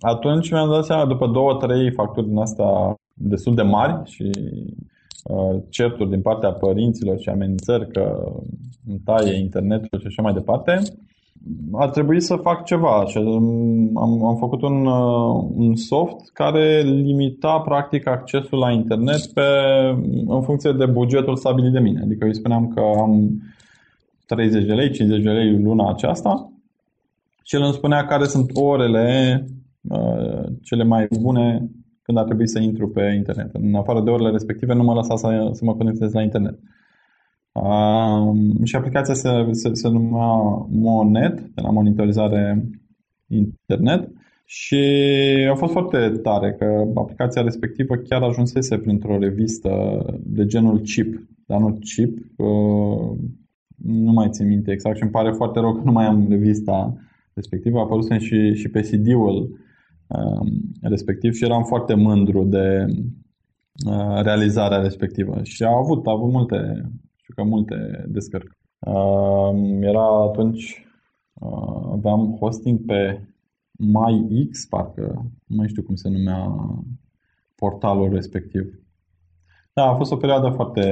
atunci 0.04 0.52
mi-am 0.52 0.70
dat 0.70 0.86
seama, 0.86 1.06
după 1.06 1.28
două, 1.28 1.54
trei 1.54 1.92
facturi 1.92 2.28
din 2.28 2.38
asta 2.38 2.94
destul 3.14 3.56
de 3.56 3.62
mari 3.62 4.02
și 4.04 4.30
uh, 5.24 5.62
certuri 5.70 6.10
din 6.10 6.22
partea 6.22 6.52
părinților 6.52 7.20
și 7.20 7.30
amenințări 7.30 7.92
că 7.92 8.32
îmi 8.88 9.02
taie 9.06 9.40
internetul 9.40 10.00
și 10.00 10.08
așa 10.08 10.22
mai 10.22 10.34
departe, 10.34 10.82
a 11.72 11.88
trebuit 11.88 12.24
să 12.24 12.36
fac 12.36 12.66
ceva 12.66 13.04
și 13.08 13.18
um, 13.18 13.98
am, 13.98 14.26
am 14.26 14.36
făcut 14.36 14.62
un, 14.62 14.86
uh, 14.86 15.52
un 15.56 15.76
soft 15.76 16.30
care 16.34 16.82
limita 16.82 17.60
practic 17.60 18.08
accesul 18.08 18.60
la 18.60 18.72
internet 18.72 19.26
pe, 19.26 19.42
în 20.28 20.42
funcție 20.42 20.72
de 20.72 20.86
bugetul 20.86 21.36
stabilit 21.36 21.72
de 21.72 21.80
mine. 21.80 22.02
Adică 22.04 22.26
îi 22.26 22.36
spuneam 22.36 22.68
că 22.68 22.82
am 23.02 23.42
30 24.26 24.66
de 24.66 24.74
lei, 24.74 24.92
50 24.92 25.24
de 25.24 25.30
lei 25.30 25.62
luna 25.62 25.90
aceasta 25.90 26.52
și 27.44 27.56
el 27.56 27.62
îmi 27.62 27.74
spunea 27.74 28.06
care 28.06 28.26
sunt 28.26 28.50
orele 28.54 29.38
uh, 29.48 29.62
cele 30.62 30.84
mai 30.84 31.08
bune 31.22 31.70
când 32.04 32.18
ar 32.18 32.24
trebui 32.24 32.48
să 32.48 32.60
intru 32.60 32.90
pe 32.90 33.14
internet. 33.16 33.50
În 33.54 33.76
afară 33.76 34.02
de 34.02 34.10
orele 34.10 34.30
respective 34.30 34.74
nu 34.74 34.84
mă 34.84 34.94
lăsa 34.94 35.16
să, 35.16 35.50
să 35.52 35.66
mă 35.66 35.76
conectez 35.76 36.14
la 36.14 36.22
internet. 36.22 36.60
Uh, 37.52 38.34
și 38.64 38.76
aplicația 38.76 39.14
se, 39.14 39.30
se, 39.52 39.74
se 39.74 39.90
numea 39.90 40.66
Monet, 40.70 41.40
de 41.40 41.62
la 41.62 41.70
monitorizare 41.70 42.70
internet 43.28 44.10
și 44.46 44.86
a 45.52 45.56
fost 45.56 45.72
foarte 45.72 46.10
tare 46.10 46.56
că 46.60 46.92
aplicația 46.96 47.42
respectivă 47.42 47.96
chiar 47.96 48.22
ajunsese 48.22 48.78
printr-o 48.78 49.18
revistă 49.18 50.06
de 50.24 50.46
genul 50.46 50.80
Chip, 50.80 51.28
dar 51.46 51.60
nu 51.60 51.78
Chip, 51.80 52.18
uh, 52.38 53.18
nu 53.78 54.12
mai 54.12 54.30
țin 54.30 54.48
minte 54.48 54.72
exact 54.72 54.96
și 54.96 55.04
îmi 55.04 55.12
pare 55.12 55.32
foarte 55.32 55.60
rău 55.60 55.74
că 55.74 55.82
nu 55.84 55.92
mai 55.92 56.06
am 56.06 56.26
revista 56.30 56.98
respectivă. 57.34 57.78
A 57.78 57.82
apărut 57.82 58.12
și, 58.20 58.54
și 58.54 58.70
pe 58.70 58.82
CD-ul 58.82 59.36
uh, 59.36 59.58
respectiv 60.82 61.34
și 61.34 61.44
eram 61.44 61.64
foarte 61.64 61.94
mândru 61.94 62.44
de 62.44 62.86
uh, 63.86 64.22
realizarea 64.22 64.82
respectivă. 64.82 65.40
Și 65.44 65.64
a 65.64 65.78
avut, 65.78 66.08
a 66.08 66.12
avut 66.12 66.32
multe, 66.32 66.90
știu 67.16 67.34
că 67.36 67.44
multe 67.44 68.06
descărcări. 68.08 68.58
Uh, 68.80 69.80
era 69.80 70.24
atunci, 70.24 70.86
uh, 71.34 71.90
aveam 71.92 72.36
hosting 72.40 72.86
pe 72.86 73.28
MyX, 73.72 74.66
parcă, 74.66 75.26
nu 75.46 75.56
mai 75.56 75.68
știu 75.68 75.84
cum 75.84 75.96
se 75.96 76.10
numea 76.10 76.56
portalul 77.56 78.14
respectiv. 78.14 78.78
Da, 79.74 79.84
a 79.84 79.96
fost 79.96 80.12
o 80.12 80.16
perioadă 80.16 80.50
foarte, 80.50 80.86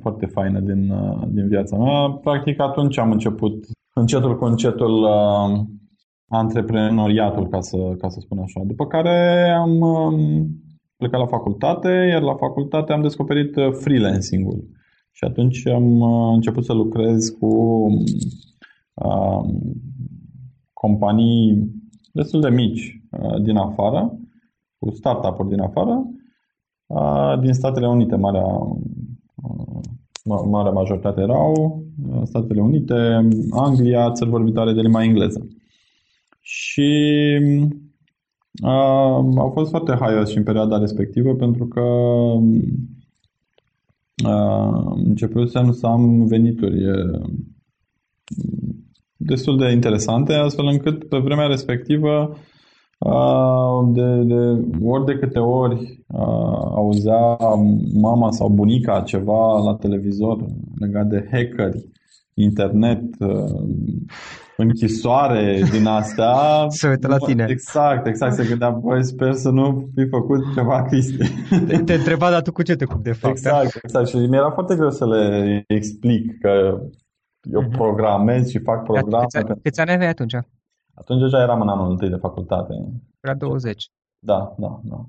foarte 0.00 0.26
faină 0.26 0.60
din, 0.60 0.92
din 1.28 1.48
viața 1.48 1.76
mea. 1.76 2.10
Practic 2.10 2.60
atunci 2.60 2.98
am 2.98 3.10
început 3.10 3.64
încetul 3.94 4.38
cu 4.38 4.44
încetul 4.44 5.02
uh, 5.02 5.60
antreprenoriatul, 6.34 7.48
ca 7.48 7.60
să, 7.60 7.76
ca 7.98 8.08
să 8.08 8.20
spun 8.20 8.38
așa. 8.38 8.60
După 8.64 8.86
care 8.86 9.50
am 9.50 9.80
um, 9.80 10.46
plecat 10.96 11.20
la 11.20 11.26
facultate, 11.26 11.88
iar 11.88 12.22
la 12.22 12.34
facultate 12.34 12.92
am 12.92 13.02
descoperit 13.02 13.56
uh, 13.56 13.72
freelancing-ul. 13.72 14.68
Și 15.16 15.24
atunci 15.24 15.66
am 15.66 16.00
uh, 16.00 16.32
început 16.34 16.64
să 16.64 16.72
lucrez 16.72 17.28
cu 17.28 17.86
uh, 18.94 19.44
companii 20.72 21.70
destul 22.12 22.40
de 22.40 22.48
mici 22.48 23.02
uh, 23.10 23.42
din 23.42 23.56
afară, 23.56 24.18
cu 24.78 24.90
startup-uri 24.90 25.48
din 25.48 25.60
afară, 25.60 26.04
din 27.40 27.52
Statele 27.52 27.88
Unite, 27.88 28.16
marea, 28.16 28.46
marea 30.50 30.70
majoritate 30.70 31.20
erau 31.20 31.82
Statele 32.22 32.60
Unite, 32.60 33.28
Anglia, 33.50 34.12
țări 34.12 34.30
vorbitoare 34.30 34.72
de 34.72 34.80
limba 34.80 35.02
engleză. 35.02 35.48
Și 36.46 37.40
a, 38.62 38.72
a 39.36 39.50
fost 39.52 39.70
foarte 39.70 39.96
haios 40.00 40.30
și 40.30 40.36
în 40.36 40.42
perioada 40.42 40.78
respectivă 40.78 41.34
pentru 41.34 41.66
că 41.66 41.82
începusem 44.94 45.72
să 45.72 45.86
am 45.86 46.26
venituri 46.26 46.82
destul 49.16 49.58
de 49.58 49.70
interesante, 49.70 50.32
astfel 50.32 50.66
încât 50.66 51.08
pe 51.08 51.18
vremea 51.18 51.46
respectivă 51.46 52.36
de, 53.92 54.22
de 54.22 54.66
ori 54.82 55.04
de 55.04 55.18
câte 55.18 55.38
ori 55.38 56.04
auzea 56.74 57.36
mama 57.94 58.30
sau 58.30 58.48
bunica 58.48 59.00
ceva 59.00 59.58
la 59.58 59.74
televizor 59.74 60.44
legat 60.78 61.06
de 61.06 61.28
hackeri, 61.30 61.88
internet, 62.34 63.02
închisoare 64.56 65.62
din 65.70 65.86
astea. 65.86 66.34
Se 66.68 66.88
uită 66.88 67.08
la 67.08 67.16
tine. 67.16 67.46
Exact, 67.48 68.06
exact. 68.06 68.34
Se 68.34 68.44
gândea, 68.44 68.70
băi, 68.70 69.04
sper 69.04 69.32
să 69.32 69.50
nu 69.50 69.88
fi 69.94 70.08
făcut 70.08 70.54
ceva 70.54 70.82
Cristi. 70.82 71.16
Te, 71.66 71.78
te 71.78 71.94
întreba, 71.94 72.30
dar 72.30 72.42
tu 72.42 72.52
cu 72.52 72.62
ce 72.62 72.74
te 72.74 72.84
ocupi 72.84 73.02
de 73.02 73.12
fapt? 73.12 73.36
Exact, 73.36 73.72
da? 73.72 73.80
exact. 73.82 74.08
Și 74.08 74.16
mi-era 74.16 74.50
foarte 74.50 74.74
greu 74.74 74.90
să 74.90 75.06
le 75.06 75.64
explic 75.66 76.38
că 76.40 76.80
eu 77.52 77.62
uh-huh. 77.62 77.70
programez 77.70 78.48
și 78.48 78.58
fac 78.58 78.82
programe. 78.82 79.26
Câți, 79.30 79.60
câți 79.62 79.80
ani 79.80 79.90
aveai 79.90 80.08
atunci? 80.08 80.34
Atunci 80.94 81.20
deja 81.20 81.40
eram 81.42 81.60
în 81.60 81.68
anul 81.68 81.90
întâi 81.90 82.08
de 82.08 82.16
facultate. 82.16 82.74
Era 83.20 83.34
20. 83.34 83.90
Da, 84.18 84.54
da, 84.58 84.80
da. 84.82 85.04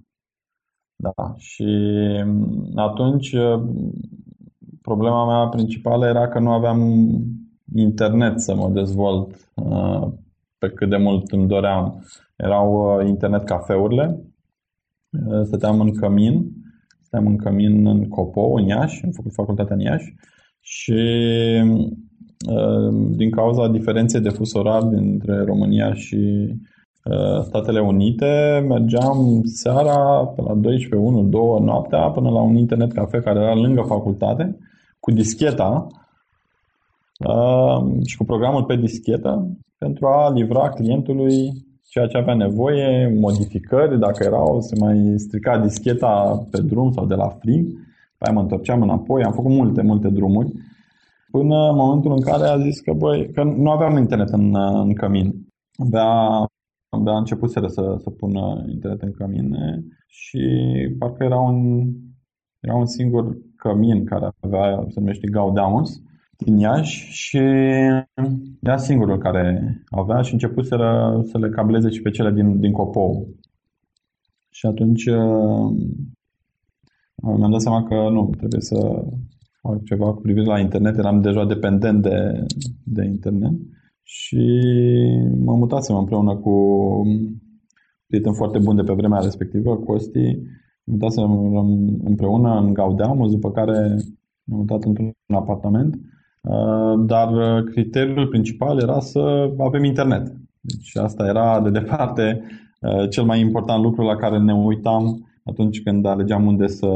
Da, 0.97 1.33
și 1.37 1.65
atunci 2.75 3.35
problema 4.81 5.25
mea 5.25 5.47
principală 5.47 6.05
era 6.07 6.27
că 6.27 6.39
nu 6.39 6.51
aveam 6.51 7.09
internet 7.73 8.39
să 8.39 8.55
mă 8.55 8.69
dezvolt 8.69 9.49
uh, 9.53 10.07
pe 10.57 10.69
cât 10.69 10.89
de 10.89 10.97
mult 10.97 11.31
îmi 11.31 11.47
doream. 11.47 12.03
Erau 12.35 12.97
uh, 12.99 13.07
internet 13.07 13.43
cafeurile, 13.43 14.21
uh, 15.27 15.41
stăteam 15.43 15.79
în 15.79 15.93
cămin, 15.93 16.51
stăteam 17.01 17.27
în 17.27 17.37
cămin 17.37 17.87
în 17.87 18.07
Copo, 18.07 18.41
în 18.41 18.65
Iași, 18.65 19.03
am 19.05 19.11
făcut 19.11 19.33
facultatea 19.33 19.75
în 19.75 19.81
Iași 19.81 20.15
și 20.59 21.01
din 23.09 23.31
cauza 23.31 23.67
diferenței 23.67 24.21
de 24.21 24.29
fus 24.29 24.53
orar 24.53 24.83
dintre 24.83 25.43
România 25.43 25.93
și 25.93 26.53
Statele 27.41 27.79
Unite, 27.79 28.65
mergeam 28.67 29.41
seara 29.43 30.25
pe 30.35 30.41
la 30.41 30.53
12, 30.53 30.95
1, 30.95 31.23
2 31.23 31.41
noaptea 31.61 32.09
până 32.09 32.29
la 32.29 32.41
un 32.41 32.55
internet 32.55 32.91
cafe 32.91 33.19
care 33.19 33.39
era 33.39 33.55
lângă 33.55 33.81
facultate 33.81 34.57
cu 34.99 35.11
discheta 35.11 35.87
uh, 35.89 36.04
și 38.05 38.17
cu 38.17 38.23
programul 38.23 38.63
pe 38.63 38.75
dischetă 38.75 39.57
pentru 39.77 40.07
a 40.07 40.31
livra 40.31 40.69
clientului 40.69 41.65
ceea 41.95 42.07
ce 42.07 42.17
avea 42.17 42.35
nevoie, 42.35 43.17
modificări, 43.19 43.99
dacă 43.99 44.23
erau, 44.23 44.61
se 44.61 44.75
mai 44.79 45.13
strica 45.17 45.59
discheta 45.59 46.45
pe 46.51 46.61
drum 46.61 46.91
sau 46.91 47.05
de 47.05 47.15
la 47.15 47.27
frig, 47.27 47.67
pe 48.17 48.31
mă 48.31 48.39
întorceam 48.39 48.81
înapoi, 48.81 49.23
am 49.23 49.31
făcut 49.31 49.51
multe, 49.51 49.81
multe 49.81 50.09
drumuri, 50.09 50.51
până 51.31 51.69
în 51.69 51.75
momentul 51.75 52.11
în 52.11 52.21
care 52.21 52.47
a 52.47 52.59
zis 52.59 52.79
că, 52.79 52.93
băi, 52.93 53.31
că 53.31 53.43
nu 53.43 53.71
aveam 53.71 53.97
internet 53.97 54.29
în, 54.29 54.55
în 54.55 54.93
cămin. 54.93 55.33
Abia, 55.75 56.07
abia 56.89 57.17
început 57.17 57.51
să, 57.51 57.67
să 57.97 58.09
pună 58.09 58.65
internet 58.69 59.01
în 59.01 59.11
cămine 59.11 59.83
și 60.07 60.39
parcă 60.99 61.23
era 61.23 61.39
un, 61.39 61.87
era 62.59 62.75
un 62.75 62.85
singur 62.85 63.37
cămin 63.55 64.05
care 64.05 64.29
avea, 64.39 64.85
se 64.87 64.99
numește 64.99 65.27
Gaudamus, 65.27 66.01
din 66.37 66.57
Iași 66.57 67.11
și 67.11 67.37
era 68.61 68.77
singurul 68.77 69.17
care 69.17 69.75
avea 69.89 70.21
și 70.21 70.33
început 70.33 70.65
să, 70.65 70.77
să 71.31 71.37
le 71.37 71.49
cableze 71.49 71.89
și 71.89 72.01
pe 72.01 72.09
cele 72.09 72.31
din, 72.31 72.59
din 72.59 72.71
Copou. 72.71 73.27
Și 74.49 74.65
atunci 74.65 75.05
uh, 75.05 75.75
mi-am 77.15 77.51
dat 77.51 77.61
seama 77.61 77.83
că 77.83 77.95
nu, 77.95 78.29
trebuie 78.37 78.61
să 78.61 79.05
fac 79.61 79.83
ceva 79.83 80.13
cu 80.13 80.21
privire 80.21 80.45
la 80.45 80.59
internet. 80.59 80.97
Eram 80.97 81.21
deja 81.21 81.45
dependent 81.45 82.01
de, 82.01 82.45
de 82.83 83.05
internet 83.05 83.53
și 84.03 84.45
mă 85.37 85.55
mutasem 85.55 85.95
împreună 85.95 86.35
cu 86.35 86.53
prieten 88.07 88.33
foarte 88.33 88.59
bun 88.59 88.75
de 88.75 88.83
pe 88.83 88.93
vremea 88.93 89.19
respectivă, 89.19 89.77
Costi, 89.77 90.39
mutasem 90.83 91.55
împreună 92.03 92.59
în 92.59 92.73
Gaudeamus, 92.73 93.31
după 93.31 93.51
care 93.51 93.79
ne-am 94.43 94.59
mutat 94.59 94.83
într-un 94.83 95.13
apartament 95.27 95.95
Uh, 95.95 96.14
dar 97.05 97.31
uh, 97.31 97.63
criteriul 97.71 98.27
principal 98.27 98.81
era 98.81 98.99
să 98.99 99.53
avem 99.57 99.83
internet. 99.83 100.33
Deci 100.61 100.95
asta 100.95 101.25
era 101.25 101.61
de 101.61 101.69
departe 101.69 102.41
uh, 102.81 103.09
cel 103.09 103.23
mai 103.23 103.39
important 103.39 103.83
lucru 103.83 104.03
la 104.03 104.15
care 104.15 104.39
ne 104.39 104.53
uitam 104.53 105.29
atunci 105.43 105.81
când 105.81 106.05
alegeam 106.05 106.45
unde 106.45 106.67
să, 106.67 106.87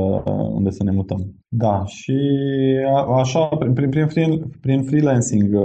unde 0.53 0.69
să 0.69 0.83
ne 0.83 0.91
mutăm. 0.91 1.33
Da, 1.47 1.85
și 1.85 2.17
așa, 3.17 3.45
prin, 3.45 3.73
prin, 3.73 4.07
prin, 4.07 4.51
prin 4.61 4.83
freelancing 4.83 5.55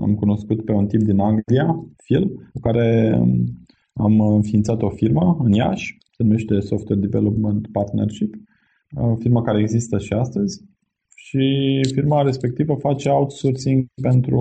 am 0.00 0.14
cunoscut 0.18 0.64
pe 0.64 0.72
un 0.72 0.86
tip 0.86 1.00
din 1.00 1.18
Anglia, 1.18 1.84
Phil, 2.04 2.50
cu 2.52 2.60
care 2.60 3.18
am 3.92 4.20
înființat 4.20 4.82
o 4.82 4.88
firmă 4.88 5.36
în 5.42 5.52
Iași, 5.52 5.98
se 6.16 6.22
numește 6.22 6.60
Software 6.60 7.00
Development 7.00 7.66
Partnership, 7.72 8.34
o 8.96 9.14
firmă 9.14 9.42
care 9.42 9.60
există 9.60 9.98
și 9.98 10.12
astăzi 10.12 10.62
și 11.28 11.80
firma 11.92 12.22
respectivă 12.22 12.74
face 12.74 13.08
outsourcing 13.08 13.86
pentru 14.02 14.40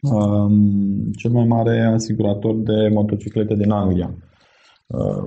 um, 0.00 1.10
cel 1.16 1.30
mai 1.30 1.44
mare 1.46 1.80
asigurator 1.80 2.56
de 2.56 2.88
motociclete 2.92 3.54
din 3.54 3.70
Anglia. 3.70 4.14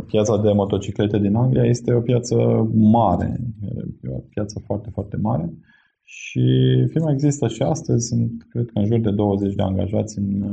piața 0.05 0.38
de 0.38 0.51
motociclete 0.51 1.19
din 1.19 1.36
Anglia 1.36 1.63
este 1.63 1.93
o 1.93 2.01
piață 2.01 2.36
mare, 2.73 3.39
e 4.01 4.10
o 4.10 4.19
piață 4.29 4.62
foarte, 4.65 4.89
foarte 4.93 5.17
mare 5.17 5.53
și 6.03 6.45
firma 6.88 7.12
există 7.12 7.47
și 7.47 7.62
astăzi, 7.62 8.07
sunt 8.07 8.45
cred 8.49 8.65
că 8.65 8.79
în 8.79 8.86
jur 8.86 8.99
de 8.99 9.12
20 9.12 9.53
de 9.53 9.62
angajați 9.62 10.17
în 10.17 10.43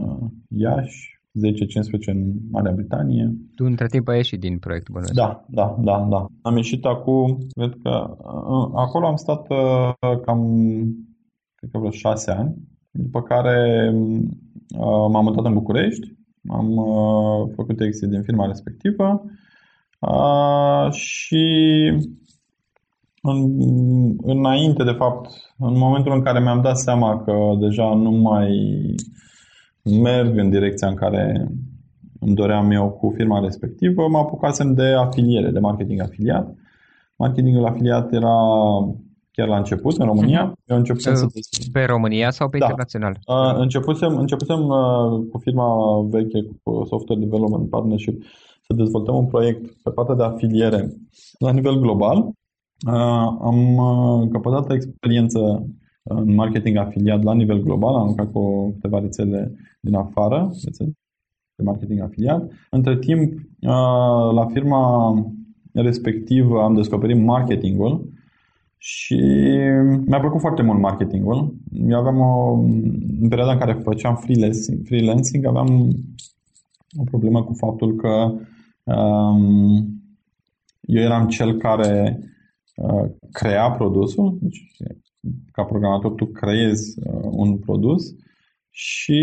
Iași, 0.49 1.18
10-15 1.39 2.07
în 2.07 2.33
Marea 2.51 2.73
Britanie. 2.73 3.35
Tu 3.55 3.65
între 3.65 3.87
timp 3.87 4.09
ai 4.09 4.17
ieșit 4.17 4.41
din 4.41 4.59
proiectul 4.59 4.95
bănuiesc. 4.95 5.19
Da, 5.19 5.45
da, 5.49 5.77
da, 5.81 6.07
da. 6.11 6.27
Am 6.43 6.57
ieșit 6.57 6.85
acum, 6.85 7.39
cred 7.57 7.73
că 7.83 8.17
acolo 8.75 9.07
am 9.07 9.17
stat 9.17 9.47
cam, 10.25 10.41
cred 11.55 11.71
că 11.71 11.79
vreo 11.79 11.91
6 11.91 12.31
ani, 12.31 12.55
după 12.91 13.23
care 13.23 13.91
m-am 15.11 15.25
mutat 15.25 15.45
în 15.45 15.53
București, 15.53 16.17
am 16.49 16.75
făcut 17.55 17.81
exit 17.81 18.09
din 18.09 18.23
firma 18.23 18.47
respectivă 18.47 19.25
și 20.91 21.47
în, 23.23 23.61
înainte, 24.23 24.85
de 24.85 24.91
fapt, 24.91 25.31
în 25.59 25.79
momentul 25.79 26.13
în 26.13 26.23
care 26.23 26.41
mi-am 26.41 26.63
dat 26.63 26.79
seama 26.79 27.23
că 27.23 27.33
deja 27.61 27.95
nu 27.95 28.11
mai 28.11 28.51
merg 29.91 30.39
în 30.39 30.51
direcția 30.51 30.89
în 30.89 30.95
care 30.95 31.49
îmi 32.21 32.35
doream 32.35 32.71
eu 32.71 32.91
cu 32.91 33.13
firma 33.17 33.41
respectivă, 33.41 34.09
mă 34.09 34.19
apucasem 34.19 34.75
de 34.75 34.87
afiliere, 34.87 35.51
de 35.51 35.59
marketing 35.59 36.01
afiliat. 36.01 36.55
Marketingul 37.17 37.67
afiliat 37.67 38.13
era 38.13 38.37
chiar 39.39 39.49
la 39.49 39.57
început, 39.57 39.97
în 39.97 40.07
România. 40.07 40.43
Mhm. 40.43 40.59
Eu 40.67 40.77
începusem 40.77 41.15
să... 41.15 41.27
Pe 41.73 41.85
România 41.85 42.31
sau 42.31 42.49
pe 42.49 42.59
da. 42.59 42.65
internațional? 42.65 43.19
Uh, 43.27 43.55
începusem, 43.57 44.17
începusem 44.17 44.67
uh, 44.67 45.27
cu 45.31 45.39
firma 45.39 45.67
veche, 46.11 46.39
cu 46.63 46.85
Software 46.85 47.21
Development 47.21 47.71
Partnership, 47.71 48.23
să 48.67 48.75
dezvoltăm 48.75 49.17
un 49.17 49.27
proiect 49.27 49.83
pe 49.83 49.91
partea 49.91 50.15
de 50.15 50.23
afiliere 50.23 50.89
la 51.39 51.53
nivel 51.53 51.81
global. 51.81 52.17
Uh, 52.17 53.29
am 53.41 54.29
căpătat 54.33 54.71
experiență 54.71 55.67
în 56.09 56.35
marketing 56.35 56.77
afiliat 56.77 57.23
la 57.23 57.35
nivel 57.35 57.63
global, 57.63 57.95
am 57.95 58.07
lucrat 58.07 58.33
cu 58.33 58.71
câteva 58.73 58.99
rețele 58.99 59.55
din 59.81 59.95
afară, 59.95 60.51
rețele 60.65 60.93
de 61.55 61.63
marketing 61.63 62.01
afiliat. 62.01 62.51
Între 62.71 62.99
timp, 62.99 63.41
la 64.33 64.47
firma 64.53 65.15
respectivă 65.73 66.63
am 66.63 66.75
descoperit 66.75 67.17
marketingul 67.17 68.13
și 68.79 69.21
mi-a 70.07 70.21
plăcut 70.21 70.41
foarte 70.41 70.63
mult 70.63 70.81
marketingul. 70.81 71.55
Eu 71.73 71.99
aveam 71.99 72.21
o, 72.21 72.53
în 73.21 73.29
perioada 73.29 73.53
în 73.53 73.59
care 73.59 73.73
făceam 73.73 74.17
freelancing, 74.17 74.87
freelancing 74.87 75.47
aveam 75.47 75.89
o 76.97 77.03
problemă 77.05 77.43
cu 77.43 77.53
faptul 77.53 77.95
că 77.97 78.33
um, 78.93 80.03
eu 80.81 81.03
eram 81.03 81.29
cel 81.29 81.57
care 81.57 82.21
uh, 82.77 83.11
crea 83.33 83.71
produsul, 83.71 84.39
deci 84.41 84.73
ca 85.53 85.63
programator 85.65 86.13
tu 86.13 86.27
creezi 86.27 86.99
uh, 87.05 87.29
un 87.31 87.59
produs 87.59 88.15
și 88.71 89.23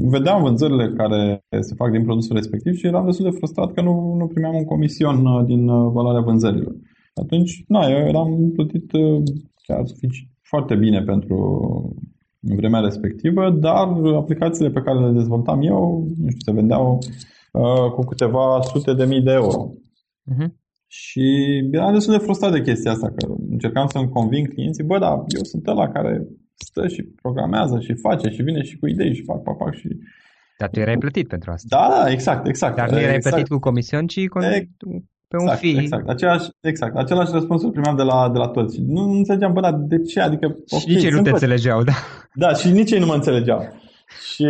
vedeam 0.00 0.42
vânzările 0.42 0.92
care 0.96 1.44
se 1.60 1.74
fac 1.74 1.90
din 1.90 2.02
produsul 2.02 2.36
respectiv 2.36 2.74
și 2.74 2.86
eram 2.86 3.04
destul 3.04 3.30
de 3.30 3.36
frustrat 3.36 3.72
că 3.72 3.80
nu, 3.82 4.14
nu 4.14 4.26
primeam 4.26 4.54
un 4.54 4.64
comision 4.64 5.26
uh, 5.26 5.44
din 5.44 5.68
uh, 5.68 5.90
valoarea 5.92 6.20
vânzărilor. 6.20 6.74
Atunci, 7.14 7.64
na, 7.68 7.86
eu 7.86 8.06
eram 8.06 8.50
plătit 8.54 8.90
chiar 9.66 9.82
foarte 10.42 10.74
bine 10.74 11.02
pentru 11.02 11.36
vremea 12.40 12.80
respectivă, 12.80 13.50
dar 13.50 13.88
aplicațiile 14.16 14.70
pe 14.70 14.80
care 14.80 14.98
le 14.98 15.12
dezvoltam 15.12 15.62
eu, 15.62 16.06
nu 16.18 16.28
știu, 16.28 16.40
se 16.44 16.52
vendeau 16.52 16.98
uh, 17.52 17.90
cu 17.94 18.02
câteva 18.02 18.60
sute 18.60 18.94
de 18.94 19.04
mii 19.04 19.22
de 19.22 19.32
euro. 19.32 19.70
Uh-huh. 20.32 20.48
Și 20.94 21.24
eram 21.70 21.92
destul 21.92 22.16
de 22.16 22.24
frustrat 22.24 22.52
de 22.52 22.60
chestia 22.60 22.90
asta, 22.90 23.08
că 23.16 23.26
încercam 23.50 23.86
să-mi 23.86 24.08
conving 24.08 24.48
clienții, 24.48 24.84
bă, 24.84 24.98
dar 24.98 25.12
eu 25.12 25.42
sunt 25.42 25.66
ăla 25.66 25.88
care 25.88 26.26
stă 26.54 26.88
și 26.88 27.02
programează 27.02 27.80
și 27.80 27.94
face 27.94 28.28
și 28.28 28.42
vine 28.42 28.62
și 28.62 28.78
cu 28.78 28.86
idei 28.86 29.14
și 29.14 29.22
fac, 29.22 29.42
fac, 29.42 29.56
fac 29.56 29.74
și... 29.74 29.88
Dar 30.58 30.68
tu 30.68 30.80
erai 30.80 30.98
plătit 30.98 31.28
pentru 31.28 31.50
asta. 31.50 31.66
Da, 31.76 31.88
da, 31.96 32.10
exact, 32.10 32.46
exact. 32.46 32.76
Dar 32.76 32.90
nu 32.90 32.98
erai 32.98 33.14
exact. 33.14 33.34
plătit 33.34 33.52
cu 33.52 33.58
comision, 33.58 34.06
ci 34.06 34.28
cu... 34.28 34.38
E, 34.38 34.68
pe 35.28 35.36
un 35.36 35.42
exact, 35.42 35.60
fee. 35.60 35.80
Exact, 35.80 36.08
același, 36.08 36.48
exact. 36.60 36.96
Același 36.96 37.32
răspuns 37.32 37.62
îl 37.62 37.70
primeam 37.70 37.96
de 37.96 38.02
la, 38.02 38.30
de 38.32 38.38
la 38.38 38.48
toți. 38.48 38.80
Nu 38.80 39.02
înțelegeam, 39.10 39.52
bă, 39.52 39.60
dar 39.60 39.74
de 39.74 39.98
ce? 40.02 40.20
Adică, 40.20 40.46
și 40.66 40.74
okay, 40.74 40.94
nici 40.94 41.04
ei 41.04 41.10
nu 41.10 41.22
te 41.22 41.30
înțelegeau, 41.30 41.82
da. 41.82 41.92
Da, 42.34 42.54
și 42.54 42.70
nici 42.70 42.90
ei 42.90 42.98
nu 42.98 43.06
mă 43.06 43.14
înțelegeau. 43.14 43.60
Și 44.20 44.46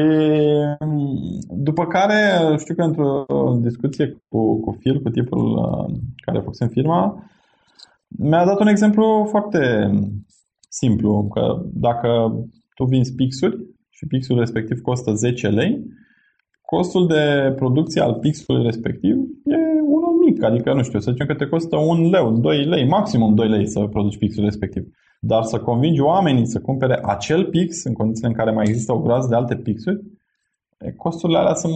după 1.49 1.87
care, 1.87 2.17
știu 2.59 2.75
că 2.75 2.83
într-o 2.83 3.27
discuție 3.61 4.23
cu, 4.29 4.61
cu 4.61 4.77
Phil, 4.79 5.01
cu 5.01 5.09
tipul 5.09 5.57
uh, 5.57 5.95
care 6.17 6.39
a 6.39 6.41
făcut 6.41 6.61
în 6.61 6.69
firma, 6.69 7.31
mi-a 8.09 8.45
dat 8.45 8.61
un 8.61 8.67
exemplu 8.67 9.27
foarte 9.31 9.91
simplu, 10.69 11.29
că 11.35 11.63
dacă 11.73 12.09
tu 12.75 12.85
vinzi 12.85 13.15
pixuri 13.15 13.57
și 13.91 14.07
pixul 14.07 14.39
respectiv 14.39 14.81
costă 14.81 15.13
10 15.15 15.49
lei, 15.49 15.85
costul 16.63 17.07
de 17.07 17.53
producție 17.57 18.01
al 18.01 18.15
pixului 18.15 18.63
respectiv 18.63 19.17
e 19.45 19.57
unul 19.87 20.15
mic, 20.27 20.43
adică 20.43 20.75
nu 20.75 20.83
știu, 20.83 20.99
să 20.99 21.11
zicem 21.11 21.27
că 21.27 21.35
te 21.35 21.47
costă 21.47 21.77
un 21.77 22.11
leu, 22.11 22.33
2 22.33 22.65
lei, 22.65 22.87
maximum 22.87 23.35
2 23.35 23.49
lei 23.49 23.69
să 23.69 23.81
produci 23.81 24.19
pixul 24.19 24.45
respectiv. 24.45 24.85
Dar 25.25 25.43
să 25.43 25.59
convingi 25.59 26.01
oamenii 26.01 26.47
să 26.47 26.61
cumpere 26.61 26.99
acel 27.03 27.45
pix 27.45 27.85
în 27.85 27.93
condițiile 27.93 28.29
în 28.29 28.35
care 28.35 28.51
mai 28.51 28.65
există 28.69 28.93
o 28.93 29.01
groază 29.01 29.29
de 29.29 29.35
alte 29.35 29.57
pixuri, 29.57 30.01
costurile 30.97 31.39
alea 31.39 31.55
sunt 31.55 31.73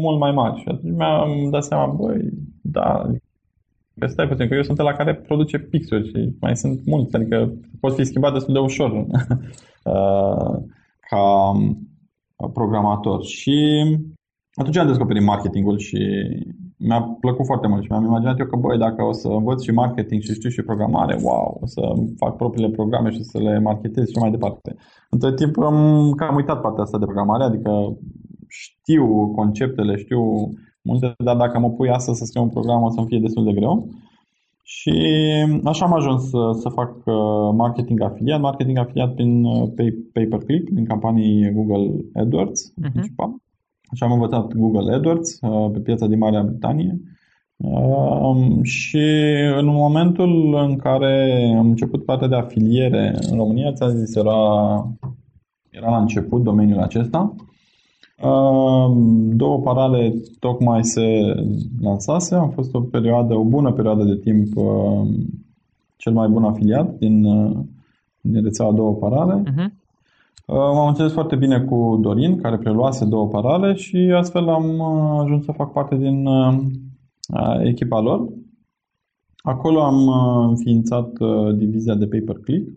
mult 0.00 0.18
mai 0.18 0.32
mari. 0.32 0.60
Și 0.60 0.68
atunci 0.68 0.94
mi-am 0.96 1.50
dat 1.50 1.64
seama, 1.64 1.86
băi, 1.86 2.28
da, 2.60 3.10
că 3.98 4.06
stai 4.06 4.28
puțin, 4.28 4.48
că 4.48 4.54
eu 4.54 4.62
sunt 4.62 4.78
la 4.78 4.92
care 4.92 5.14
produce 5.14 5.58
pixuri 5.58 6.08
și 6.08 6.36
mai 6.40 6.56
sunt 6.56 6.86
mulți, 6.86 7.16
adică 7.16 7.52
pot 7.80 7.94
fi 7.94 8.04
schimbat 8.04 8.32
destul 8.32 8.54
de 8.54 8.60
ușor 8.60 8.90
uh, 9.84 10.56
ca 11.08 11.52
programator. 12.52 13.24
Și 13.24 13.82
atunci 14.54 14.76
am 14.76 14.86
descoperit 14.86 15.22
marketingul 15.22 15.78
și 15.78 15.98
mi-a 16.88 17.00
plăcut 17.20 17.46
foarte 17.46 17.66
mult 17.66 17.82
și 17.82 17.90
mi-am 17.90 18.04
imaginat 18.04 18.38
eu 18.38 18.46
că, 18.46 18.56
băi, 18.56 18.78
dacă 18.78 19.02
o 19.02 19.12
să 19.12 19.28
învăț 19.28 19.62
și 19.62 19.70
marketing 19.70 20.22
și 20.22 20.34
știu 20.34 20.50
și 20.50 20.62
programare, 20.62 21.18
wow, 21.22 21.58
o 21.62 21.66
să 21.66 21.82
fac 22.16 22.36
propriile 22.36 22.70
programe 22.70 23.10
și 23.10 23.22
să 23.22 23.38
le 23.38 23.58
marketez 23.58 24.08
și 24.08 24.18
mai 24.20 24.30
departe. 24.30 24.76
Între 25.10 25.34
timp 25.34 25.58
am 25.58 26.12
cam 26.16 26.36
uitat 26.36 26.60
partea 26.60 26.82
asta 26.82 26.98
de 26.98 27.04
programare, 27.04 27.44
adică 27.44 27.70
știu 28.48 29.32
conceptele, 29.34 29.96
știu 29.96 30.20
multe, 30.82 31.14
dar 31.24 31.36
dacă 31.36 31.58
mă 31.58 31.70
pui 31.70 31.90
astăzi 31.90 32.18
să 32.18 32.24
scriu 32.24 32.42
un 32.42 32.48
program 32.48 32.82
o 32.82 32.90
să-mi 32.90 33.06
fie 33.06 33.18
destul 33.18 33.44
de 33.44 33.52
greu. 33.52 33.88
Și 34.62 34.94
așa 35.64 35.84
am 35.84 35.94
ajuns 35.94 36.28
să, 36.28 36.50
să 36.52 36.68
fac 36.68 36.90
uh, 37.04 37.54
marketing 37.56 38.00
afiliat, 38.02 38.40
marketing 38.40 38.78
afiliat 38.78 39.14
prin 39.14 39.44
uh, 39.44 39.68
pay, 40.12 40.26
per 40.28 40.38
click, 40.38 40.72
prin 40.72 40.84
campanii 40.84 41.52
Google 41.52 42.04
AdWords, 42.14 42.60
uh-huh. 42.70 42.92
principal. 42.92 43.30
Așa 43.92 44.06
am 44.06 44.12
învățat 44.12 44.52
Google 44.52 44.94
AdWords 44.94 45.38
uh, 45.40 45.70
pe 45.72 45.78
piața 45.78 46.06
din 46.06 46.18
Marea 46.18 46.42
Britanie. 46.42 47.00
Um, 47.56 48.62
și 48.62 49.06
în 49.58 49.66
momentul 49.66 50.54
în 50.68 50.76
care 50.76 51.44
am 51.58 51.68
început 51.68 52.04
partea 52.04 52.28
de 52.28 52.36
afiliere 52.36 53.14
în 53.30 53.36
România, 53.36 53.72
ți-am 53.72 53.90
zis, 53.90 54.14
era, 54.14 54.38
era 55.70 55.90
la 55.90 56.00
început 56.00 56.42
domeniul 56.42 56.80
acesta. 56.80 57.34
Um, 58.22 59.30
două 59.36 59.58
parale 59.58 60.14
tocmai 60.38 60.84
se 60.84 61.34
lansase, 61.80 62.34
am 62.34 62.50
fost 62.50 62.74
o 62.74 62.80
perioadă, 62.80 63.34
o 63.34 63.44
bună 63.44 63.72
perioadă 63.72 64.04
de 64.04 64.16
timp 64.16 64.56
um, 64.56 65.08
cel 65.96 66.12
mai 66.12 66.28
bun 66.28 66.44
afiliat 66.44 66.98
din, 66.98 67.24
uh, 67.24 67.56
din 68.20 68.42
rețeaua 68.42 68.72
două 68.72 68.94
parale. 68.94 69.42
Uh-huh. 69.42 69.79
M-am 70.52 70.88
înțeles 70.88 71.12
foarte 71.12 71.36
bine 71.36 71.60
cu 71.60 71.98
Dorin, 72.00 72.40
care 72.40 72.58
preluase 72.58 73.04
două 73.04 73.28
parale 73.28 73.74
și 73.74 73.96
astfel 73.96 74.48
am 74.48 74.78
uh, 74.78 75.20
ajuns 75.22 75.44
să 75.44 75.52
fac 75.52 75.72
parte 75.72 75.96
din 75.96 76.26
uh, 76.26 76.58
echipa 77.62 78.00
lor. 78.00 78.28
Acolo 79.36 79.82
am 79.82 80.06
uh, 80.06 80.48
înființat 80.48 81.12
divizia 81.56 81.94
de 81.94 82.06
pay-per-click, 82.06 82.68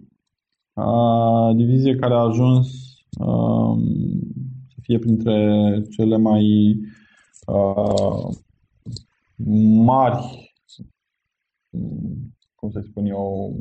divizie 1.56 1.96
care 1.96 2.14
a 2.14 2.18
ajuns 2.18 2.68
um, 3.20 3.84
să 4.68 4.76
fie 4.82 5.00
printre 5.00 5.82
cele 5.90 6.18
mai 6.18 6.76
mari, 9.84 10.54
cum 12.56 12.72
să 12.72 12.80
spun 12.80 13.06
eu, 13.06 13.56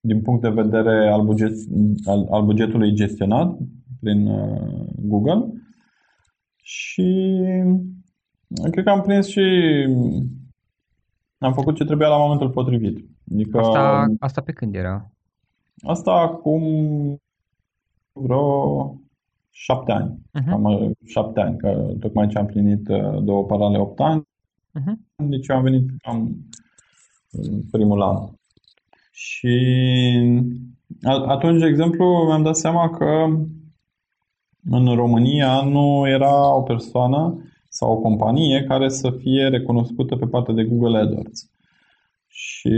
din 0.00 0.22
punct 0.22 0.42
de 0.42 0.48
vedere 0.48 1.08
al, 1.08 1.24
buget, 1.24 1.52
al, 2.04 2.26
al 2.30 2.44
bugetului 2.44 2.94
gestionat 2.94 3.58
prin 4.00 4.26
uh, 4.26 4.86
Google 4.96 5.52
și 6.62 7.38
cred 8.70 8.84
că 8.84 8.90
am 8.90 9.00
prins 9.00 9.26
și 9.26 9.40
am 11.38 11.52
făcut 11.52 11.74
ce 11.74 11.84
trebuia 11.84 12.08
la 12.08 12.16
momentul 12.16 12.50
potrivit. 12.50 13.08
Adică, 13.32 13.58
asta, 13.58 14.06
asta 14.18 14.40
pe 14.40 14.52
când 14.52 14.74
era? 14.74 15.10
Asta 15.82 16.12
acum 16.12 16.62
vreo 18.12 19.00
șapte 19.50 19.92
ani. 19.92 20.18
Uh-huh. 20.40 20.50
Am 20.50 20.92
șapte 21.06 21.40
ani, 21.40 21.56
că 21.56 21.94
tocmai 22.00 22.28
ce 22.28 22.38
am 22.38 22.46
plinit 22.46 22.88
uh, 22.88 23.22
două 23.22 23.44
parale 23.44 23.78
opt 23.78 24.00
ani 24.00 24.22
uh-huh. 24.78 24.94
deci 25.16 25.48
eu 25.48 25.56
am 25.56 25.62
venit 25.62 25.90
am, 26.02 26.36
în 27.30 27.62
primul 27.70 28.02
an. 28.02 28.28
Și 29.22 29.56
atunci, 31.26 31.60
de 31.60 31.66
exemplu, 31.66 32.24
mi-am 32.26 32.42
dat 32.42 32.56
seama 32.56 32.90
că 32.90 33.26
în 34.70 34.94
România 34.94 35.62
nu 35.62 36.08
era 36.08 36.56
o 36.56 36.62
persoană 36.62 37.44
sau 37.68 37.92
o 37.92 38.00
companie 38.00 38.64
care 38.68 38.88
să 38.88 39.10
fie 39.10 39.48
recunoscută 39.48 40.16
pe 40.16 40.26
partea 40.26 40.54
de 40.54 40.64
Google 40.64 40.98
AdWords. 40.98 41.50
Și 42.26 42.68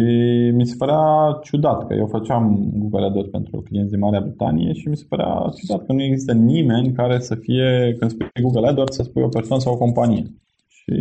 mi 0.54 0.66
se 0.66 0.74
părea 0.78 1.38
ciudat 1.42 1.86
că 1.86 1.94
eu 1.94 2.06
făceam 2.06 2.70
Google 2.72 3.06
AdWords 3.06 3.30
pentru 3.30 3.60
clienți 3.60 3.90
din 3.90 4.00
Marea 4.00 4.20
Britanie 4.20 4.72
și 4.72 4.88
mi 4.88 4.96
se 4.96 5.06
părea 5.08 5.52
ciudat 5.56 5.86
că 5.86 5.92
nu 5.92 6.02
există 6.02 6.32
nimeni 6.32 6.92
care 6.92 7.18
să 7.18 7.34
fie, 7.34 7.96
când 7.98 8.10
spui 8.10 8.42
Google 8.42 8.68
AdWords, 8.68 8.96
să 8.96 9.02
spui 9.02 9.22
o 9.22 9.28
persoană 9.28 9.62
sau 9.62 9.72
o 9.72 9.78
companie. 9.78 10.24
Și 10.68 10.94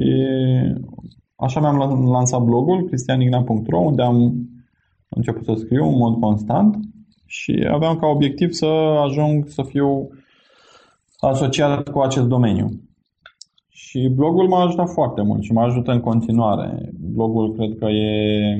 așa 1.35 1.59
mi-am 1.59 2.09
lansat 2.11 2.41
blogul 2.41 2.87
cristianigna.ro 2.87 3.79
unde 3.79 4.01
am 4.01 4.45
început 5.15 5.45
să 5.45 5.53
scriu 5.53 5.85
în 5.85 5.97
mod 5.97 6.19
constant 6.19 6.79
și 7.25 7.67
aveam 7.71 7.97
ca 7.97 8.07
obiectiv 8.07 8.51
să 8.51 8.65
ajung 9.05 9.47
să 9.47 9.63
fiu 9.63 10.09
asociat 11.19 11.89
cu 11.89 11.99
acest 11.99 12.27
domeniu. 12.27 12.69
Și 13.69 14.11
blogul 14.15 14.47
m-a 14.47 14.63
ajutat 14.63 14.89
foarte 14.89 15.21
mult 15.21 15.43
și 15.43 15.51
mă 15.51 15.61
ajută 15.61 15.91
în 15.91 15.99
continuare. 15.99 16.91
Blogul 16.99 17.53
cred 17.53 17.77
că 17.77 17.85
e, 17.85 18.51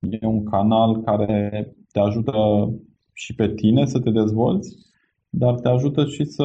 e 0.00 0.26
un 0.26 0.44
canal 0.44 1.02
care 1.02 1.72
te 1.92 2.00
ajută 2.00 2.32
și 3.12 3.34
pe 3.34 3.48
tine 3.48 3.86
să 3.86 4.00
te 4.00 4.10
dezvolți, 4.10 4.76
dar 5.30 5.54
te 5.54 5.68
ajută 5.68 6.04
și 6.04 6.24
să 6.24 6.44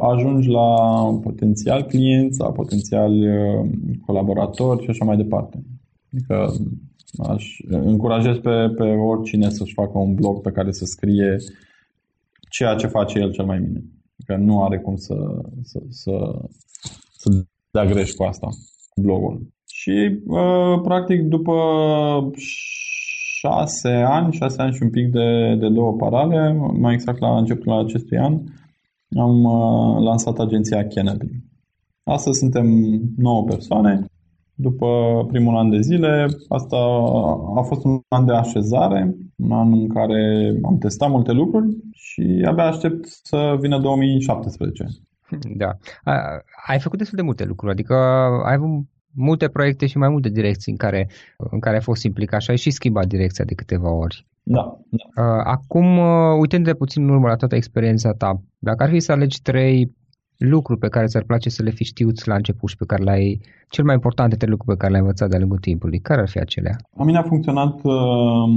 ajungi 0.00 0.48
la 0.48 0.74
potențial 1.22 1.82
clienți, 1.82 2.40
la 2.40 2.52
potențial 2.52 3.12
uh, 3.12 3.70
colaboratori 4.06 4.82
și 4.82 4.90
așa 4.90 5.04
mai 5.04 5.16
departe. 5.16 5.64
Adică 6.12 6.52
aș 7.28 7.56
încurajez 7.68 8.36
pe, 8.36 8.68
pe 8.76 8.84
oricine 8.84 9.50
să-și 9.50 9.74
facă 9.74 9.98
un 9.98 10.14
blog 10.14 10.40
pe 10.40 10.50
care 10.50 10.72
să 10.72 10.84
scrie 10.84 11.36
ceea 12.50 12.74
ce 12.74 12.86
face 12.86 13.18
el 13.18 13.32
cel 13.32 13.44
mai 13.44 13.60
bine. 13.60 13.84
Adică 14.18 14.44
nu 14.44 14.64
are 14.64 14.78
cum 14.78 14.96
să, 14.96 15.14
să, 15.62 15.82
să, 15.88 16.12
să 17.16 17.30
dea 17.70 17.84
greș 17.84 18.10
cu 18.10 18.22
asta, 18.22 18.46
cu 18.88 19.00
blogul. 19.00 19.54
Și, 19.68 20.20
uh, 20.26 20.80
practic, 20.82 21.22
după 21.22 21.52
șase 23.38 23.88
ani, 23.88 24.32
șase 24.32 24.62
ani 24.62 24.74
și 24.74 24.82
un 24.82 24.90
pic 24.90 25.10
de, 25.10 25.56
de 25.58 25.68
două 25.68 25.92
parale, 25.92 26.52
mai 26.78 26.94
exact 26.94 27.18
la 27.18 27.38
începutul 27.38 27.72
acestui 27.72 28.18
an, 28.18 28.40
am 29.16 29.44
uh, 29.44 30.02
lansat 30.04 30.38
agenția 30.38 30.86
Kennedy. 30.86 31.28
Astăzi 32.04 32.38
suntem 32.38 32.66
9 33.16 33.44
persoane. 33.44 34.06
După 34.58 34.86
primul 35.28 35.56
an 35.56 35.70
de 35.70 35.80
zile, 35.80 36.26
asta 36.48 36.76
a 37.56 37.62
fost 37.62 37.84
un 37.84 38.00
an 38.08 38.24
de 38.24 38.32
așezare, 38.32 39.16
un 39.36 39.52
an 39.52 39.72
în 39.72 39.88
care 39.88 40.52
am 40.62 40.78
testat 40.78 41.10
multe 41.10 41.32
lucruri 41.32 41.76
și 41.92 42.44
abia 42.46 42.64
aștept 42.64 43.06
să 43.22 43.56
vină 43.60 43.78
2017. 43.78 44.86
Da. 45.56 45.70
Ai 46.66 46.78
făcut 46.78 46.98
destul 46.98 47.16
de 47.16 47.24
multe 47.24 47.44
lucruri, 47.44 47.72
adică 47.72 47.94
ai 48.44 48.54
avut 48.54 48.86
multe 49.14 49.48
proiecte 49.48 49.86
și 49.86 49.98
mai 49.98 50.08
multe 50.08 50.28
direcții 50.28 50.72
în 50.72 50.78
care, 50.78 51.08
în 51.36 51.60
care 51.60 51.74
ai 51.74 51.82
fost 51.82 52.04
implicat 52.04 52.40
și 52.40 52.50
ai 52.50 52.56
și 52.56 52.70
schimbat 52.70 53.06
direcția 53.06 53.44
de 53.44 53.54
câteva 53.54 53.92
ori. 53.92 54.26
Da. 54.42 54.78
da. 54.88 55.22
Acum, 55.44 55.98
uitându-te 56.38 56.76
puțin 56.76 57.02
în 57.02 57.08
urmă 57.08 57.28
la 57.28 57.36
toată 57.36 57.54
experiența 57.54 58.12
ta, 58.12 58.40
dacă 58.58 58.82
ar 58.82 58.90
fi 58.90 59.00
să 59.00 59.12
alegi 59.12 59.42
trei 59.42 59.94
lucruri 60.38 60.80
pe 60.80 60.88
care 60.88 61.06
ți-ar 61.06 61.22
place 61.22 61.48
să 61.50 61.62
le 61.62 61.70
fi 61.70 61.84
știut 61.84 62.24
la 62.24 62.34
început 62.34 62.68
și 62.68 62.76
pe 62.76 62.84
care 62.84 63.02
le-ai, 63.02 63.40
cel 63.68 63.84
mai 63.84 63.94
importante 63.94 64.36
trei 64.36 64.50
lucruri 64.50 64.76
pe 64.76 64.80
care 64.80 64.90
le-ai 64.90 65.02
învățat 65.02 65.28
de-a 65.28 65.38
lungul 65.38 65.58
timpului, 65.58 65.98
care 65.98 66.20
ar 66.20 66.28
fi 66.28 66.38
acelea? 66.38 66.76
A 66.96 67.04
mine 67.04 67.18
a 67.18 67.22
funcționat 67.22 67.80
uh, 67.82 68.48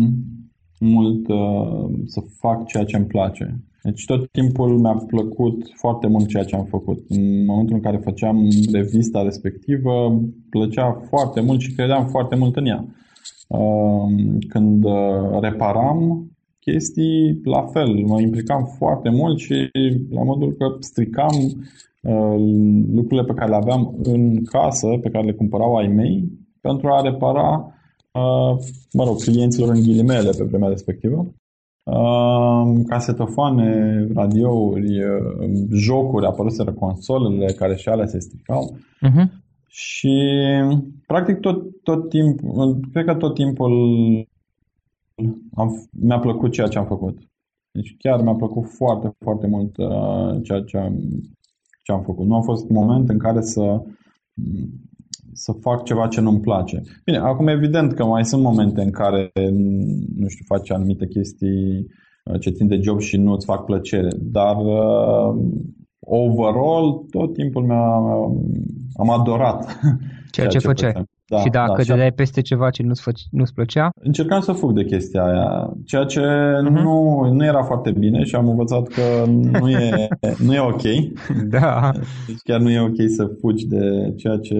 mult 0.79 1.27
uh, 1.27 1.99
să 2.05 2.21
fac 2.39 2.65
ceea 2.65 2.83
ce 2.83 2.97
îmi 2.97 3.05
place. 3.05 3.63
Deci 3.83 4.05
tot 4.05 4.31
timpul 4.31 4.77
mi-a 4.77 5.03
plăcut 5.07 5.71
foarte 5.75 6.07
mult 6.07 6.27
ceea 6.27 6.43
ce 6.43 6.55
am 6.55 6.65
făcut. 6.65 6.99
În 7.09 7.45
momentul 7.45 7.75
în 7.75 7.81
care 7.81 7.97
făceam 7.97 8.47
revista 8.71 9.21
respectivă, 9.21 10.21
plăcea 10.49 11.01
foarte 11.09 11.41
mult 11.41 11.59
și 11.59 11.73
credeam 11.73 12.07
foarte 12.07 12.35
mult 12.35 12.55
în 12.55 12.65
ea. 12.65 12.85
Um, 13.47 14.39
când 14.39 14.83
uh, 14.83 15.39
reparam 15.41 16.29
chestii, 16.71 17.41
la 17.43 17.65
fel, 17.73 18.05
mă 18.05 18.21
implicam 18.21 18.63
foarte 18.77 19.09
mult 19.09 19.39
și 19.39 19.69
la 20.09 20.23
modul 20.23 20.51
că 20.51 20.75
stricam 20.79 21.35
uh, 22.01 22.35
lucrurile 22.93 23.23
pe 23.23 23.33
care 23.33 23.49
le 23.49 23.55
aveam 23.55 23.95
în 24.03 24.43
casă, 24.43 24.87
pe 25.01 25.09
care 25.09 25.25
le 25.25 25.33
cumpărau 25.33 25.75
ai 25.75 25.87
mei, 25.87 26.31
pentru 26.61 26.87
a 26.87 27.01
repara, 27.01 27.73
uh, 28.11 28.57
mă 28.93 29.03
rog, 29.03 29.21
clienților 29.21 29.69
în 29.69 29.81
ghilimele 29.81 30.29
pe 30.37 30.43
vremea 30.43 30.69
respectivă 30.69 31.33
casetofoane, 32.87 34.07
radiouri, 34.13 34.99
jocuri, 35.71 36.25
apăruseră 36.25 36.71
consolele 36.71 37.53
care 37.53 37.75
și 37.75 37.89
alea 37.89 38.05
se 38.05 38.19
stricau. 38.19 38.77
Uh-huh. 38.77 39.25
Și 39.67 40.33
practic 41.07 41.39
tot, 41.39 41.63
tot 41.83 42.09
timpul, 42.09 42.79
cred 42.91 43.05
că 43.05 43.13
tot 43.13 43.33
timpul 43.33 43.71
am, 45.53 45.89
mi-a 45.91 46.19
plăcut 46.19 46.51
ceea 46.51 46.67
ce 46.67 46.77
am 46.77 46.85
făcut. 46.85 47.17
Deci 47.71 47.95
chiar 47.97 48.21
mi-a 48.21 48.33
plăcut 48.33 48.65
foarte, 48.67 49.15
foarte 49.19 49.47
mult 49.47 49.77
uh, 49.77 50.43
ceea 50.43 50.61
ce 50.61 50.77
am, 50.77 50.95
ce 51.83 51.91
am 51.91 52.03
făcut. 52.03 52.25
Nu 52.25 52.35
a 52.35 52.41
fost 52.41 52.69
moment 52.69 53.09
în 53.09 53.17
care 53.17 53.41
să 53.41 53.81
să 55.33 55.51
fac 55.51 55.83
ceva 55.83 56.07
ce 56.07 56.21
nu-mi 56.21 56.39
place. 56.39 56.81
Bine, 57.05 57.17
acum 57.17 57.47
evident 57.47 57.93
că 57.93 58.05
mai 58.05 58.25
sunt 58.25 58.43
momente 58.43 58.81
în 58.81 58.91
care, 58.91 59.31
nu 60.15 60.27
știu, 60.27 60.45
faci 60.47 60.71
anumite 60.71 61.07
chestii 61.07 61.85
uh, 62.23 62.39
ce 62.39 62.49
țin 62.49 62.67
de 62.67 62.79
job 62.81 62.99
și 62.99 63.17
nu 63.17 63.31
îți 63.31 63.45
fac 63.45 63.65
plăcere, 63.65 64.09
dar 64.19 64.55
uh, 64.55 65.35
overall 65.99 67.05
tot 67.09 67.33
timpul 67.33 67.63
mi-a, 67.63 67.95
am 68.95 69.09
adorat 69.09 69.65
ceea, 69.65 69.97
ceea 70.31 70.47
ce, 70.47 70.57
ce 70.57 70.67
făceai. 70.67 71.03
Da, 71.29 71.37
și 71.39 71.49
dacă 71.49 71.73
da, 71.77 71.83
dădeai 71.83 72.11
peste 72.11 72.41
ceva 72.41 72.69
ce 72.69 72.83
nu-ți, 72.83 73.01
fă, 73.01 73.11
nu-ți 73.31 73.53
plăcea? 73.53 73.89
Încercam 74.01 74.41
să 74.41 74.51
fug 74.51 74.73
de 74.73 74.83
chestia 74.83 75.23
aia, 75.23 75.73
ceea 75.85 76.03
ce 76.03 76.21
uh-huh. 76.21 76.83
nu, 76.83 77.29
nu 77.31 77.45
era 77.45 77.63
foarte 77.63 77.91
bine 77.91 78.23
și 78.23 78.35
am 78.35 78.49
învățat 78.49 78.87
că 78.87 79.25
nu 79.59 79.69
e, 79.69 80.07
nu 80.45 80.53
e 80.53 80.59
ok. 80.59 80.81
Da. 81.49 81.91
Deci 82.27 82.41
chiar 82.43 82.59
nu 82.59 82.69
e 82.69 82.81
ok 82.81 83.09
să 83.15 83.31
fugi 83.39 83.67
de 83.67 84.13
ceea 84.17 84.37
ce 84.37 84.55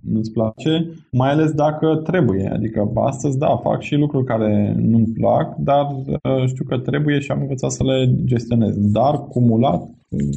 nu-ți 0.00 0.32
place, 0.32 0.90
mai 1.12 1.30
ales 1.30 1.52
dacă 1.52 2.00
trebuie. 2.04 2.50
Adică 2.52 2.90
astăzi, 2.94 3.38
da, 3.38 3.56
fac 3.62 3.80
și 3.80 3.94
lucruri 3.94 4.24
care 4.24 4.74
nu-mi 4.78 5.12
plac, 5.14 5.56
dar 5.56 5.86
uh, 6.06 6.46
știu 6.46 6.64
că 6.64 6.78
trebuie 6.78 7.18
și 7.18 7.30
am 7.30 7.40
învățat 7.40 7.70
să 7.70 7.84
le 7.84 8.14
gestionez. 8.24 8.76
Dar 8.76 9.14
cumulat, 9.28 9.90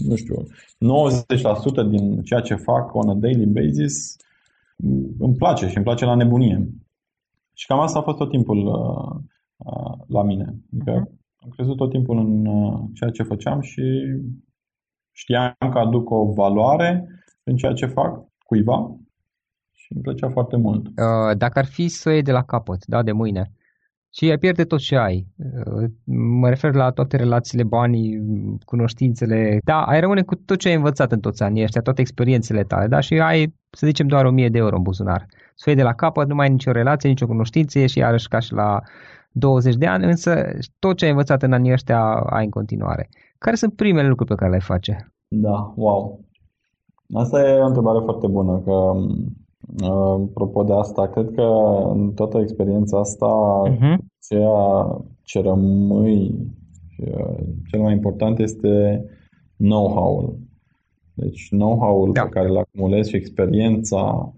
nu 0.08 0.16
știu, 0.16 0.36
90% 1.86 1.89
din 1.89 2.22
ceea 2.22 2.39
ce 2.39 2.56
fac 2.56 2.96
on 2.96 3.10
a 3.10 3.13
daily 3.13 3.46
basis 3.46 4.16
îmi 5.19 5.36
place 5.36 5.67
și 5.67 5.76
îmi 5.76 5.86
place 5.86 6.06
la 6.06 6.15
nebunie. 6.15 6.69
Și 7.54 7.65
cam 7.65 7.80
asta 7.80 8.00
a 8.00 8.02
fost 8.02 8.17
tot 8.17 8.30
timpul 8.30 8.58
uh, 8.58 9.22
uh, 9.58 9.98
la 10.08 10.24
mine. 10.24 10.56
Adică 10.74 10.91
uh-huh. 10.91 11.43
am 11.43 11.50
crezut 11.50 11.78
tot 11.78 11.89
timpul 11.89 12.17
în 12.17 12.46
uh, 12.46 12.80
ceea 12.93 13.10
ce 13.10 13.24
făceam 13.24 13.62
și 13.62 13.82
știam 15.12 15.56
că 15.72 15.78
aduc 15.78 16.10
o 16.10 16.34
valoare 16.34 17.08
în 17.43 17.56
ceea 17.56 17.74
ce 17.74 17.86
fac 17.86 18.26
cuiva 18.46 18.96
și 19.72 19.93
îmi 19.93 20.02
plăcea 20.02 20.30
foarte 20.30 20.56
mult. 20.56 20.86
Uh, 20.88 21.38
dacă 21.38 21.60
ar 21.60 21.65
fi 21.65 21.88
să 21.88 22.10
o 22.10 22.12
iei 22.12 22.22
de 22.22 22.32
la 22.32 22.43
capăt, 22.43 22.86
da, 22.86 23.04
de 23.04 23.12
mâine, 23.12 23.52
și 24.15 24.30
ai 24.30 24.38
pierde 24.38 24.63
tot 24.63 24.80
ce 24.80 24.95
ai. 24.95 25.28
Uh, 25.38 25.89
mă 26.39 26.49
refer 26.49 26.73
la 26.73 26.91
toate 26.91 27.17
relațiile, 27.17 27.63
banii, 27.63 28.21
cunoștințele. 28.65 29.60
Da, 29.63 29.84
ai 29.84 29.99
rămâne 29.99 30.21
cu 30.21 30.36
tot 30.36 30.58
ce 30.58 30.67
ai 30.67 30.76
învățat 30.76 31.12
în 31.12 31.19
toți 31.19 31.43
anii 31.43 31.63
ăștia, 31.63 31.82
toate 31.82 32.02
experiențele 32.02 32.63
tale, 32.63 32.88
da? 32.88 32.99
Și 32.99 33.19
ai, 33.19 33.54
să 33.69 33.86
zicem, 33.86 34.08
doar 34.08 34.26
1000 34.26 34.49
de 34.49 34.58
euro 34.58 34.76
în 34.76 34.82
buzunar. 34.82 35.26
Să 35.56 35.69
o 35.69 35.73
de 35.73 35.84
la 35.84 35.93
capăt, 35.93 36.28
nu 36.28 36.36
mai 36.36 36.45
ai 36.45 36.52
nicio 36.52 36.71
relație, 36.71 37.10
nicio 37.10 37.28
cunoștință, 37.28 37.86
și 37.86 37.97
iarăși 37.97 38.28
ca 38.28 38.39
și 38.39 38.54
la 38.54 38.82
20 39.32 39.76
de 39.76 39.86
ani, 39.86 40.06
însă 40.06 40.43
tot 40.80 40.97
ce 40.97 41.06
ai 41.06 41.12
învățat 41.12 41.41
în 41.41 41.54
anii 41.54 41.71
ăștia 41.71 41.99
ai 42.13 42.43
în 42.43 42.49
continuare. 42.49 43.10
Care 43.38 43.56
sunt 43.56 43.76
primele 43.76 44.08
lucruri 44.08 44.30
pe 44.30 44.36
care 44.36 44.52
le 44.52 44.60
faci? 44.60 44.89
Da, 45.28 45.73
wow. 45.76 46.19
Asta 47.13 47.39
e 47.39 47.60
o 47.60 47.65
întrebare 47.65 47.99
foarte 48.04 48.28
bună, 48.28 48.62
că 48.65 48.91
Apropo 50.30 50.63
de 50.63 50.73
asta, 50.73 51.08
cred 51.08 51.32
că 51.36 51.47
în 51.91 52.12
toată 52.13 52.39
experiența 52.39 52.99
asta, 52.99 53.62
uh-huh. 53.67 53.97
ceea 54.28 54.86
ce 55.23 55.41
rămâi, 55.41 56.36
cel 57.69 57.82
mai 57.82 57.93
important 57.93 58.39
este 58.39 59.06
know-how-ul. 59.58 60.38
Deci 61.13 61.47
know-how-ul 61.49 62.12
da. 62.12 62.21
pe 62.21 62.30
care 62.30 62.49
îl 62.49 62.58
acumulezi 62.58 63.10
și 63.10 63.15
experiența 63.15 64.34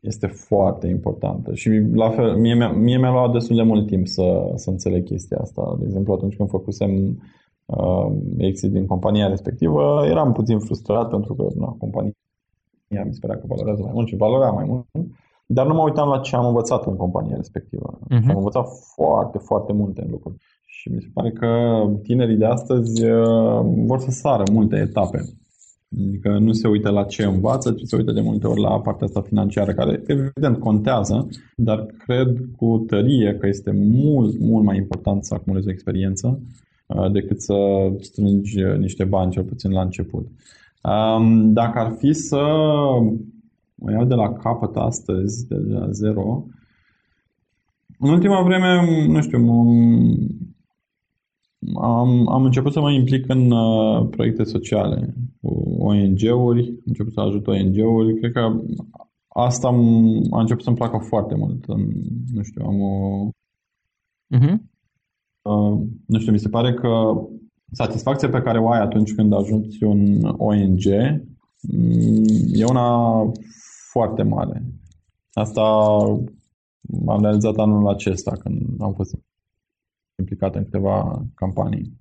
este 0.00 0.26
foarte 0.26 0.86
importantă. 0.86 1.54
Și 1.54 1.68
la 1.92 2.10
fel, 2.10 2.36
mie, 2.36 2.54
mi-a, 2.54 2.70
mie 2.70 2.98
mi-a 2.98 3.10
luat 3.10 3.32
destul 3.32 3.56
de 3.56 3.62
mult 3.62 3.86
timp 3.86 4.06
să, 4.06 4.52
să 4.54 4.70
înțeleg 4.70 5.04
chestia 5.04 5.38
asta. 5.38 5.76
De 5.78 5.84
exemplu, 5.84 6.12
atunci 6.12 6.36
când 6.36 6.48
făcusem 6.48 7.22
uh, 7.64 8.06
exit 8.38 8.70
din 8.70 8.86
compania 8.86 9.28
respectivă, 9.28 10.06
eram 10.06 10.32
puțin 10.32 10.58
frustrat 10.58 11.08
pentru 11.08 11.34
că 11.34 11.46
na, 11.54 11.76
compania 11.78 12.12
ea 12.94 13.04
mi 13.04 13.14
se 13.14 13.18
părea 13.20 13.36
că 13.36 13.44
valorează 13.46 13.82
mai 13.82 13.90
mult 13.94 14.08
și 14.08 14.16
valora 14.16 14.50
mai 14.50 14.64
mult, 14.68 14.86
dar 15.46 15.66
nu 15.66 15.74
mă 15.74 15.82
uitam 15.82 16.08
la 16.08 16.18
ce 16.18 16.36
am 16.36 16.46
învățat 16.46 16.86
în 16.86 16.96
compania 16.96 17.36
respectivă. 17.36 17.98
Uh-huh. 18.04 18.28
Am 18.28 18.36
învățat 18.36 18.66
foarte, 18.94 19.38
foarte 19.38 19.72
multe 19.72 20.06
lucruri. 20.10 20.36
Și 20.66 20.88
mi 20.88 21.00
se 21.00 21.08
pare 21.14 21.30
că 21.30 21.48
tinerii 22.02 22.36
de 22.36 22.44
astăzi 22.44 23.04
uh, 23.04 23.60
vor 23.86 23.98
să 23.98 24.10
sară 24.10 24.42
multe 24.52 24.76
etape. 24.76 25.18
Adică 25.98 26.38
nu 26.38 26.52
se 26.52 26.68
uită 26.68 26.90
la 26.90 27.04
ce 27.04 27.24
învață, 27.24 27.72
ci 27.72 27.82
se 27.84 27.96
uită 27.96 28.12
de 28.12 28.20
multe 28.20 28.46
ori 28.46 28.60
la 28.60 28.80
partea 28.80 29.06
asta 29.06 29.20
financiară, 29.20 29.72
care 29.72 30.02
evident 30.06 30.58
contează, 30.58 31.28
dar 31.56 31.86
cred 31.98 32.36
cu 32.56 32.84
tărie 32.86 33.36
că 33.40 33.46
este 33.46 33.70
mult, 33.72 34.38
mult 34.40 34.64
mai 34.64 34.76
important 34.76 35.24
să 35.24 35.34
acumulezi 35.34 35.68
o 35.68 35.70
experiență 35.70 36.40
uh, 36.86 37.12
decât 37.12 37.40
să 37.42 37.54
strângi 38.00 38.62
niște 38.78 39.04
bani, 39.04 39.30
cel 39.30 39.44
puțin 39.44 39.70
la 39.70 39.80
început. 39.80 40.26
Um, 40.82 41.52
dacă 41.52 41.78
ar 41.78 41.94
fi 41.98 42.12
să 42.12 42.36
o 43.78 43.90
iau 43.90 44.04
de 44.04 44.14
la 44.14 44.32
capăt 44.32 44.76
astăzi, 44.76 45.46
de 45.48 45.54
la 45.54 45.90
zero, 45.90 46.44
în 47.98 48.10
ultima 48.10 48.42
vreme, 48.42 48.86
nu 49.06 49.20
știu, 49.20 49.38
am, 51.80 52.28
am 52.28 52.44
început 52.44 52.72
să 52.72 52.80
mă 52.80 52.90
implic 52.90 53.28
în 53.28 53.50
uh, 53.50 54.08
proiecte 54.10 54.44
sociale 54.44 55.14
cu 55.40 55.48
ONG-uri, 55.78 56.68
am 56.68 56.82
început 56.84 57.12
să 57.12 57.20
ajut 57.20 57.46
ONG-uri. 57.46 58.18
Cred 58.18 58.32
că 58.32 58.60
asta 59.28 59.68
am, 59.68 59.78
a 60.30 60.40
început 60.40 60.62
să-mi 60.62 60.76
placă 60.76 60.98
foarte 60.98 61.34
mult. 61.34 61.66
Nu 62.32 62.42
știu, 62.42 62.64
am 62.64 62.80
o... 62.80 63.28
Uh-huh. 64.36 64.56
Uh, 65.42 65.80
nu 66.06 66.18
știu, 66.18 66.32
mi 66.32 66.38
se 66.38 66.48
pare 66.48 66.74
că 66.74 67.12
satisfacția 67.72 68.28
pe 68.28 68.42
care 68.42 68.58
o 68.58 68.70
ai 68.70 68.80
atunci 68.80 69.14
când 69.14 69.32
ajungi 69.32 69.84
un 69.84 70.22
ONG 70.36 70.84
mm, 71.60 72.24
e 72.52 72.64
una 72.64 73.22
foarte 73.90 74.22
mare. 74.22 74.62
Asta 75.32 75.62
am 77.06 77.20
realizat 77.22 77.56
anul 77.56 77.88
acesta 77.88 78.32
când 78.42 78.60
am 78.78 78.92
fost 78.94 79.14
implicat 80.18 80.54
în 80.54 80.64
câteva 80.64 81.24
campanii. 81.34 81.98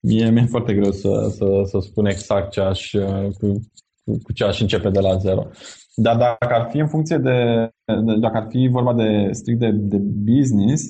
Mie 0.00 0.30
mi-e 0.30 0.44
foarte 0.44 0.74
greu 0.74 0.90
să, 0.90 1.28
să, 1.36 1.62
să 1.64 1.78
spun 1.80 2.06
exact 2.06 2.50
ce 2.50 2.60
aș, 2.60 2.90
cu, 3.38 3.60
cu 4.22 4.32
ce 4.32 4.44
aș 4.44 4.60
începe 4.60 4.90
de 4.90 5.00
la 5.00 5.16
zero. 5.16 5.46
Dar 5.94 6.16
dacă 6.16 6.54
ar 6.54 6.68
fi 6.70 6.78
în 6.78 6.88
funcție 6.88 7.16
de, 7.16 7.68
de 8.04 8.16
dacă 8.20 8.36
ar 8.36 8.46
fi 8.48 8.68
vorba 8.70 8.94
de 8.94 9.28
strict 9.32 9.58
de, 9.58 9.70
de 9.70 9.96
business, 9.98 10.82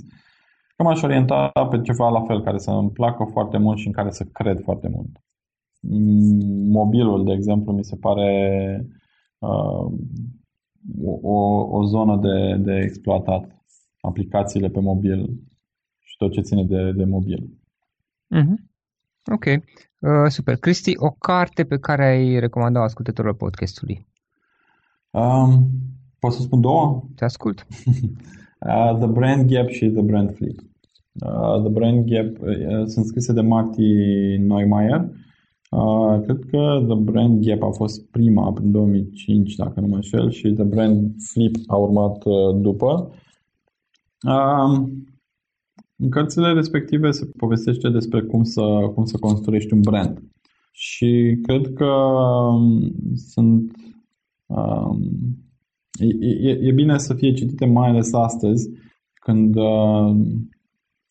că 0.77 0.83
m-aș 0.83 1.03
orienta 1.03 1.51
pe 1.71 1.81
ceva 1.81 2.09
la 2.09 2.23
fel, 2.23 2.43
care 2.43 2.59
să 2.59 2.71
îmi 2.71 2.91
placă 2.91 3.25
foarte 3.33 3.59
mult 3.59 3.79
și 3.79 3.87
în 3.87 3.93
care 3.93 4.11
să 4.11 4.25
cred 4.25 4.61
foarte 4.63 4.89
mult. 4.89 5.23
Mobilul, 6.71 7.25
de 7.25 7.33
exemplu, 7.33 7.73
mi 7.73 7.85
se 7.85 7.97
pare 7.97 8.87
uh, 9.39 9.93
o, 11.23 11.39
o 11.79 11.85
zonă 11.85 12.17
de, 12.17 12.57
de 12.59 12.81
exploatat. 12.81 13.65
Aplicațiile 14.01 14.69
pe 14.69 14.81
mobil 14.81 15.31
și 15.99 16.17
tot 16.17 16.33
ce 16.33 16.41
ține 16.41 16.65
de, 16.65 16.93
de 16.93 17.05
mobil. 17.05 17.49
Mm-hmm. 18.35 18.73
Ok, 19.33 19.45
uh, 19.45 20.29
super. 20.29 20.57
Cristi, 20.57 20.93
o 20.97 21.11
carte 21.11 21.65
pe 21.65 21.79
care 21.79 22.05
ai 22.05 22.39
recomandat 22.39 22.83
ascultătorilor 22.83 23.37
podcastului? 23.37 24.07
Um, 25.11 25.69
pot 26.19 26.33
să 26.33 26.41
spun 26.41 26.61
două? 26.61 27.05
Te 27.15 27.25
ascult. 27.25 27.67
uh, 28.65 28.97
the 28.99 29.07
Brand 29.07 29.51
Gap 29.51 29.69
și 29.69 29.89
The 29.89 30.03
Brand 30.03 30.35
Flip. 30.35 30.59
Uh, 31.27 31.61
the 31.61 31.69
Brand 31.69 32.05
Gap 32.05 32.41
uh, 32.41 32.87
sunt 32.87 33.05
scrise 33.05 33.33
de 33.33 33.41
Marty 33.41 33.83
Neumeier. 34.39 35.09
Uh, 35.71 36.21
cred 36.23 36.39
că 36.51 36.85
The 36.87 36.97
Brand 36.97 37.45
Gap 37.45 37.63
a 37.63 37.71
fost 37.71 38.11
prima 38.11 38.53
prin 38.53 38.71
2005, 38.71 39.55
dacă 39.55 39.81
nu 39.81 39.87
mă 39.87 39.95
înșel, 39.95 40.31
și 40.31 40.53
The 40.53 40.65
Brand 40.65 41.15
Flip 41.33 41.57
a 41.67 41.77
urmat 41.77 42.25
uh, 42.25 42.57
după. 42.61 43.13
Uh, 44.27 44.83
în 45.97 46.11
cărțile 46.11 46.53
respective 46.53 47.11
se 47.11 47.31
povestește 47.37 47.89
despre 47.89 48.23
cum 48.23 48.43
să, 48.43 48.91
cum 48.95 49.05
să 49.05 49.19
construiești 49.19 49.73
un 49.73 49.81
brand. 49.81 50.23
Și 50.73 51.39
cred 51.43 51.73
că 51.73 51.85
um, 51.85 52.93
sunt. 53.15 53.73
Um, 54.47 55.09
e, 56.01 56.49
e, 56.49 56.59
e 56.63 56.73
bine 56.73 56.99
să 56.99 57.15
fie 57.15 57.33
citite 57.33 57.67
mai 57.67 57.89
ales 57.89 58.13
astăzi, 58.13 58.71
când 59.15 59.57
uh, 59.57 60.17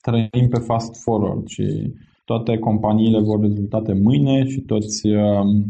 trăim 0.02 0.50
pe 0.50 0.60
fast 0.60 1.02
forward 1.04 1.48
și 1.48 1.94
toate 2.26 2.58
companiile 2.58 3.20
vor 3.20 3.40
rezultate 3.40 3.94
mâine 3.94 4.46
și 4.46 4.62
toți 4.62 5.08
uh, 5.08 5.64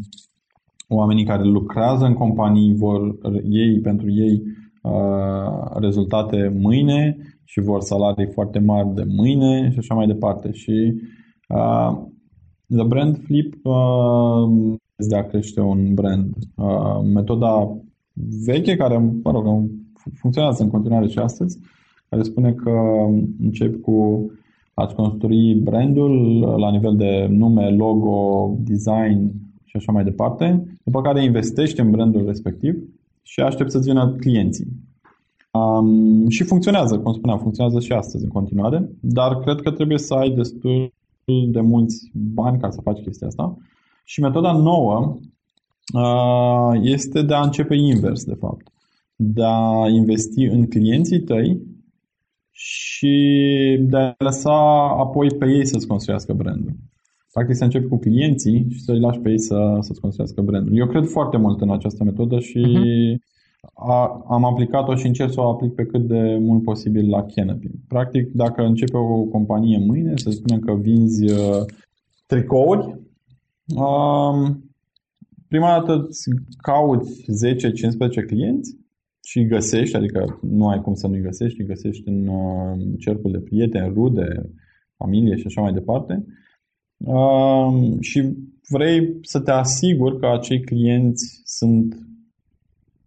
oamenii 0.88 1.26
care 1.26 1.43
lucrează 1.43 2.06
în 2.06 2.13
companii 2.13 2.76
vor 2.76 3.17
ei 3.49 3.80
pentru 3.80 4.12
ei 4.12 4.41
uh, 4.82 5.78
rezultate 5.80 6.58
mâine 6.60 7.17
și 7.43 7.60
vor 7.60 7.82
salarii 7.82 8.32
foarte 8.32 8.60
mari 8.60 8.93
de 8.93 9.04
mâine 9.08 9.71
și 9.71 9.78
așa 9.78 9.93
mai 9.93 10.08
departe. 10.08 10.52
Și 10.52 10.93
uh, 11.49 11.97
The 12.67 12.84
Brand 12.88 13.17
Flip 13.17 13.54
uh, 13.63 14.76
de 14.95 15.15
a 15.15 15.23
crește 15.23 15.62
un 15.62 15.93
brand. 15.93 16.34
Uh, 16.56 17.02
metoda 17.13 17.78
veche, 18.45 18.76
care, 18.76 18.97
mă 19.23 19.32
rog, 19.32 19.69
funcționează 20.13 20.63
în 20.63 20.69
continuare 20.69 21.08
și 21.08 21.19
astăzi, 21.19 21.60
care 22.10 22.23
spune 22.23 22.54
că 22.54 22.71
începi 23.39 23.80
cu 23.80 24.32
a-ți 24.73 24.95
construi 24.95 25.56
brandul 25.56 26.39
la 26.58 26.71
nivel 26.71 26.95
de 26.95 27.28
nume, 27.30 27.69
logo, 27.69 28.56
design 28.60 29.32
și 29.63 29.76
așa 29.76 29.91
mai 29.91 30.04
departe, 30.04 30.78
după 30.84 31.02
care 31.02 31.23
investești 31.23 31.80
în 31.80 31.91
brandul 31.91 32.26
respectiv 32.26 32.76
și 33.21 33.39
aștepți 33.39 33.73
să-ți 33.73 33.89
vină 33.89 34.15
clienții. 34.19 34.67
Um, 35.52 36.28
și 36.30 36.43
funcționează, 36.43 36.99
cum 36.99 37.13
spuneam, 37.13 37.39
funcționează 37.39 37.80
și 37.80 37.91
astăzi 37.91 38.23
în 38.23 38.30
continuare, 38.30 38.89
dar 38.99 39.39
cred 39.39 39.62
că 39.62 39.71
trebuie 39.71 39.97
să 39.97 40.13
ai 40.13 40.30
destul 40.30 40.93
de 41.52 41.62
mulți 41.62 42.12
bani 42.13 42.60
ca 42.60 42.69
să 42.69 42.82
faci 42.82 43.02
chestia 43.02 43.28
asta. 43.28 43.58
Și 44.04 44.21
metoda 44.21 44.52
nouă 44.52 44.99
uh, 44.99 45.32
este 46.82 47.22
de 47.22 47.34
a 47.34 47.41
începe 47.41 47.76
invers, 47.76 48.24
de 48.24 48.34
fapt. 48.34 48.67
De 49.15 49.43
a 49.43 49.88
investi 49.88 50.43
în 50.43 50.67
clienții 50.67 51.22
tăi 51.22 51.62
și 52.52 53.15
de 53.82 53.98
a 53.98 54.15
lăsa 54.17 54.88
apoi 54.98 55.28
pe 55.39 55.46
ei 55.46 55.65
să-ți 55.65 55.88
construiască 55.88 56.34
brandul. 56.34 56.74
Practic 57.32 57.56
să 57.56 57.63
începi 57.63 57.88
cu 57.88 57.98
clienții 57.98 58.67
și 58.69 58.82
să-i 58.82 59.00
lași 59.00 59.19
pe 59.19 59.30
ei 59.30 59.39
să, 59.39 59.78
să-ți 59.80 60.00
construiască 60.00 60.41
brandul. 60.41 60.78
Eu 60.78 60.88
cred 60.88 61.06
foarte 61.06 61.38
mult 61.38 61.62
în 61.62 61.72
această 61.72 62.04
metodă 62.04 62.39
și 62.39 62.65
uh-huh 62.67 63.32
a, 63.74 64.24
am 64.28 64.43
aplicat-o 64.43 64.96
și 64.96 65.08
încerc 65.08 65.32
să 65.32 65.39
o 65.39 65.50
aplic 65.50 65.74
pe 65.74 65.86
cât 65.86 66.02
de 66.02 66.38
mult 66.39 66.63
posibil 66.63 67.10
la 67.10 67.26
Canopy. 67.26 67.67
Practic, 67.88 68.32
dacă 68.32 68.62
începe 68.62 68.98
o 68.98 69.24
companie 69.24 69.78
mâine, 69.78 70.13
să 70.15 70.30
spunem 70.30 70.60
că 70.60 70.74
vinzi 70.74 71.32
uh, 71.32 71.65
tricouri, 72.26 73.00
uh, 73.76 74.50
prima 75.54 75.72
dată 75.78 76.06
îți 76.08 76.30
cauți 76.58 77.26
10-15 78.24 78.26
clienți 78.26 78.78
și 79.26 79.48
găsești, 79.48 79.96
adică 79.96 80.39
nu 80.42 80.68
ai 80.68 80.82
cum 80.82 80.94
să 80.94 81.08
nu-i 81.08 81.22
găsești, 81.22 81.62
îi 81.62 81.68
găsești 81.68 82.08
în 82.08 82.28
uh, 82.28 82.78
cercul 83.00 83.32
de 83.32 83.39
prieteni, 83.39 83.94
rude, 83.94 84.28
familie 84.98 85.36
și 85.36 85.44
așa 85.46 85.62
mai 85.62 85.74
departe. 85.74 86.26
Uh, 86.98 87.98
și 88.00 88.38
vrei 88.70 89.18
să 89.22 89.39
te 89.39 89.52
asiguri 89.52 90.20
că 90.20 90.28
acei 90.28 90.62
clienți 90.62 91.42
sunt 91.44 92.04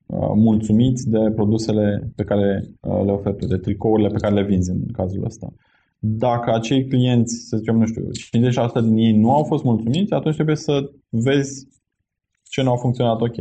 Uh, 0.06 0.32
mulțumiți 0.34 1.08
de 1.10 1.18
produsele 1.34 2.12
pe 2.16 2.24
care 2.24 2.62
uh, 2.80 3.02
le 3.04 3.10
ofertă, 3.10 3.46
de 3.46 3.56
tricourile 3.56 4.08
pe 4.08 4.18
care 4.18 4.34
le 4.34 4.44
vinzi 4.44 4.70
în 4.70 4.86
cazul 4.92 5.24
ăsta. 5.24 5.52
Dacă 5.98 6.54
acei 6.54 6.86
clienți, 6.86 7.46
să 7.48 7.56
zicem, 7.56 7.76
nu 7.76 7.86
știu, 7.86 8.02
50% 8.80 8.82
din 8.82 8.96
ei 8.96 9.12
nu 9.12 9.32
au 9.32 9.44
fost 9.44 9.64
mulțumiți, 9.64 10.12
atunci 10.12 10.34
trebuie 10.34 10.56
să 10.56 10.90
vezi 11.08 11.68
ce 12.48 12.62
nu 12.62 12.72
a 12.72 12.76
funcționat 12.76 13.20
ok. 13.20 13.36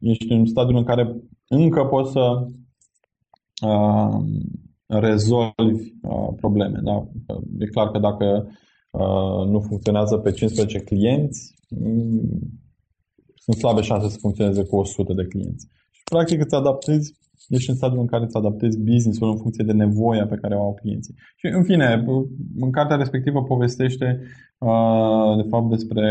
Ești 0.00 0.32
în 0.32 0.46
stadiul 0.46 0.78
în 0.78 0.84
care 0.84 1.16
încă 1.48 1.84
poți 1.84 2.12
să 2.12 2.46
uh, 3.66 4.24
rezolvi 4.86 5.92
uh, 6.02 6.28
probleme. 6.36 6.80
Da? 6.82 7.08
E 7.58 7.66
clar 7.66 7.90
că 7.90 7.98
dacă 7.98 8.48
uh, 8.90 9.48
nu 9.48 9.60
funcționează 9.60 10.16
pe 10.16 10.32
15 10.32 10.78
clienți, 10.78 11.54
sunt 13.34 13.56
slabe 13.56 13.80
șanse 13.80 14.08
să 14.08 14.18
funcționeze 14.20 14.64
cu 14.64 14.76
100 14.76 15.12
de 15.12 15.26
clienți. 15.26 15.66
Și 15.90 16.02
practic 16.04 16.40
îți 16.40 16.54
adaptezi, 16.54 17.18
ești 17.48 17.70
în 17.70 17.76
stadiul 17.76 18.00
în 18.00 18.06
care 18.06 18.24
îți 18.24 18.36
adaptezi 18.36 18.78
business-ul 18.78 19.30
în 19.30 19.36
funcție 19.36 19.64
de 19.64 19.72
nevoia 19.72 20.26
pe 20.26 20.36
care 20.36 20.54
o 20.54 20.60
au 20.60 20.74
clienții. 20.74 21.14
Și 21.36 21.46
în 21.46 21.62
fine, 21.62 22.04
în 22.56 22.70
cartea 22.70 22.96
respectivă 22.96 23.42
povestește 23.42 24.20
uh, 24.58 25.36
de 25.42 25.48
fapt 25.48 25.68
despre 25.70 26.04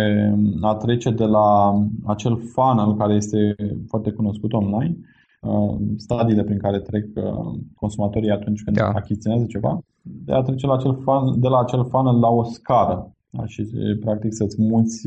a 0.62 0.76
trece 0.76 1.10
de 1.10 1.26
la 1.26 1.74
acel 2.06 2.38
funnel 2.38 2.96
care 2.98 3.14
este 3.14 3.56
foarte 3.88 4.12
cunoscut 4.12 4.54
online, 4.54 4.98
uh, 5.42 5.76
stadiile 5.96 6.44
prin 6.44 6.58
care 6.58 6.80
trec 6.80 7.06
uh, 7.16 7.60
consumatorii 7.76 8.30
atunci 8.30 8.64
când 8.64 8.78
da. 8.78 8.88
achiziționează 8.88 9.46
ceva, 9.46 9.80
de 10.02 10.34
a 10.34 10.42
trece 10.42 10.66
la 10.66 10.74
acel 10.74 11.00
funnel, 11.04 11.36
de 11.38 11.48
la 11.48 11.60
acel 11.60 11.86
funnel 11.86 12.20
la 12.20 12.30
o 12.30 12.44
scară. 12.44 13.14
Da? 13.30 13.46
Și 13.46 13.64
practic 14.00 14.34
să-ți 14.34 14.62
muți 14.62 15.02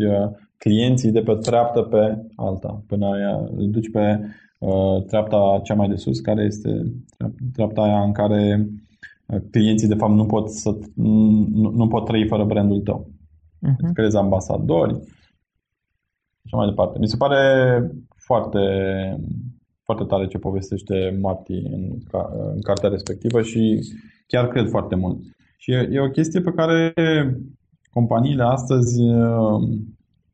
clienții 0.57 1.11
de 1.11 1.21
pe 1.21 1.35
treaptă 1.35 1.81
pe 1.81 2.27
alta, 2.37 2.83
până 2.87 3.09
îi 3.57 3.67
duci 3.67 3.91
pe 3.91 4.19
uh, 4.21 4.27
treapta 5.07 5.61
cea 5.63 5.75
mai 5.75 5.89
de 5.89 5.95
sus, 5.95 6.21
care 6.21 6.43
este 6.43 6.93
treapta 7.53 7.83
aia 7.83 8.03
în 8.03 8.13
care 8.13 8.69
uh, 9.27 9.41
clienții 9.51 9.89
de 9.89 9.95
fapt 9.95 10.13
nu 10.13 10.27
pot, 10.27 10.51
să, 10.51 10.79
nu, 10.95 11.71
nu 11.71 11.89
pot 11.89 12.05
trăi 12.05 12.27
fără 12.27 12.45
brandul 12.45 12.81
tău. 12.81 13.11
Uh-huh. 13.67 13.77
Îți 13.79 13.93
creezi 13.93 14.17
ambasadori 14.17 15.01
și 16.45 16.55
mai 16.55 16.67
departe. 16.67 16.99
Mi 16.99 17.09
se 17.09 17.17
pare 17.17 17.41
foarte, 18.17 18.59
foarte 19.83 20.05
tare 20.05 20.27
ce 20.27 20.39
povestește 20.39 21.19
Marti 21.21 21.53
în, 21.53 21.99
în 22.55 22.61
cartea 22.61 22.89
respectivă 22.89 23.43
și 23.43 23.81
chiar 24.27 24.49
cred 24.49 24.69
foarte 24.69 24.95
mult. 24.95 25.19
Și 25.57 25.71
e, 25.71 25.89
e 25.93 26.01
o 26.01 26.11
chestie 26.11 26.41
pe 26.41 26.53
care 26.53 26.95
companiile 27.91 28.43
astăzi 28.43 29.03
uh, 29.03 29.69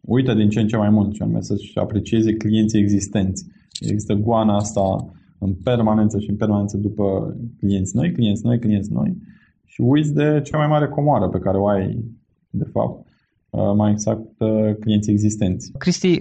uită 0.00 0.34
din 0.34 0.48
ce 0.48 0.60
în 0.60 0.66
ce 0.66 0.76
mai 0.76 0.90
mult, 0.90 1.14
și 1.14 1.22
anume 1.22 1.40
să-și 1.40 1.78
aprecieze 1.78 2.36
clienții 2.36 2.80
existenți. 2.80 3.46
Există 3.80 4.14
goana 4.14 4.56
asta 4.56 5.12
în 5.38 5.54
permanență 5.54 6.18
și 6.18 6.30
în 6.30 6.36
permanență 6.36 6.76
după 6.76 7.36
clienți 7.58 7.96
noi, 7.96 8.12
clienți 8.12 8.44
noi, 8.44 8.58
clienți 8.58 8.92
noi 8.92 9.16
și 9.64 9.80
uiți 9.80 10.14
de 10.14 10.40
cea 10.44 10.58
mai 10.58 10.66
mare 10.66 10.88
comoară 10.88 11.28
pe 11.28 11.38
care 11.38 11.58
o 11.58 11.68
ai, 11.68 12.04
de 12.50 12.64
fapt, 12.72 13.06
uh, 13.50 13.72
mai 13.76 13.90
exact 13.90 14.40
uh, 14.40 14.74
clienții 14.80 15.12
existenți. 15.12 15.72
Cristi, 15.78 16.20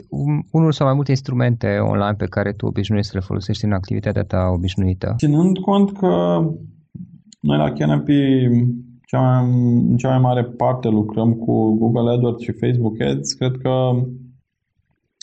unul 0.51 0.71
sau 0.71 0.85
mai 0.85 0.95
multe 0.95 1.11
instrumente 1.11 1.67
online 1.67 2.15
pe 2.17 2.25
care 2.25 2.51
tu 2.51 2.65
obișnuiești 2.65 3.11
să 3.11 3.17
le 3.17 3.25
folosești 3.27 3.65
în 3.65 3.71
activitatea 3.71 4.23
ta 4.23 4.49
obișnuită? 4.53 5.13
Ținând 5.17 5.57
cont 5.57 5.91
că 5.91 6.39
noi 7.39 7.57
la 7.57 7.71
Canopy 7.71 8.47
cea 9.05 9.19
mai, 9.19 9.51
în 9.89 9.97
cea 9.97 10.09
mai 10.09 10.19
mare 10.19 10.43
parte 10.43 10.87
lucrăm 10.87 11.33
cu 11.33 11.75
Google 11.77 12.11
AdWords 12.11 12.43
și 12.43 12.51
Facebook 12.51 13.01
Ads. 13.01 13.33
Cred 13.33 13.57
că 13.61 13.71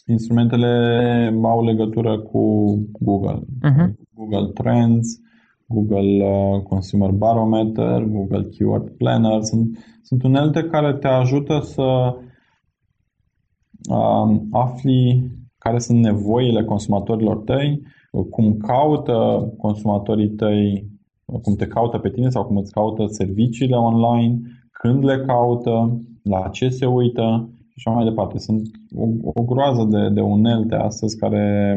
instrumentele 0.07 1.35
au 1.43 1.65
legătură 1.65 2.19
cu 2.19 2.75
Google. 3.01 3.41
Uh-huh. 3.41 3.93
Google 4.15 4.47
Trends, 4.47 5.21
Google 5.67 6.25
uh, 6.25 6.63
Consumer 6.63 7.11
Barometer, 7.11 8.03
Google 8.03 8.43
Keyword 8.43 8.89
Planner. 8.89 9.43
Sunt, 9.43 9.79
sunt 10.03 10.23
unelte 10.23 10.63
care 10.63 10.95
te 10.95 11.07
ajută 11.07 11.61
să 11.61 12.17
uh, 13.91 14.37
afli 14.51 15.31
care 15.59 15.79
sunt 15.79 15.99
nevoile 15.99 16.65
consumatorilor 16.65 17.37
tăi, 17.37 17.83
cum 18.31 18.57
caută 18.57 19.53
consumatorii 19.59 20.29
tăi 20.29 20.93
cum 21.43 21.55
te 21.55 21.67
caută 21.67 21.99
pe 21.99 22.11
tine 22.11 22.29
sau 22.29 22.45
cum 22.45 22.57
îți 22.57 22.73
caută 22.73 23.07
serviciile 23.07 23.77
online, 23.77 24.41
când 24.71 25.05
le 25.05 25.25
caută, 25.27 26.01
la 26.23 26.49
ce 26.49 26.69
se 26.69 26.87
uită 26.87 27.49
și 27.77 27.83
așa 27.89 27.91
mai 27.97 28.05
departe. 28.05 28.39
Sunt 28.39 28.71
o, 28.97 29.07
o 29.35 29.43
groază 29.43 29.85
de, 29.91 30.09
de 30.09 30.21
unelte 30.21 30.75
astăzi 30.75 31.17
care 31.17 31.77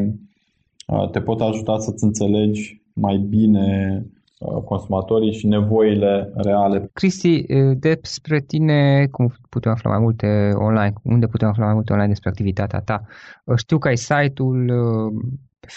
te 1.10 1.20
pot 1.20 1.40
ajuta 1.40 1.78
să-ți 1.78 2.04
înțelegi 2.04 2.82
mai 2.92 3.16
bine 3.16 4.02
consumatorii 4.64 5.32
și 5.32 5.46
nevoile 5.46 6.32
reale. 6.34 6.90
Cristi, 6.92 7.44
despre 7.78 8.40
tine, 8.40 9.06
cum 9.10 9.32
putem 9.48 9.72
afla 9.72 9.90
mai 9.90 10.00
multe 10.00 10.50
online, 10.54 10.92
unde 11.02 11.26
putem 11.26 11.48
afla 11.48 11.64
mai 11.64 11.74
multe 11.74 11.92
online 11.92 12.08
despre 12.08 12.28
activitatea 12.28 12.80
ta? 12.80 13.02
Știu 13.56 13.78
că 13.78 13.88
ai 13.88 13.96
site-ul 13.96 14.72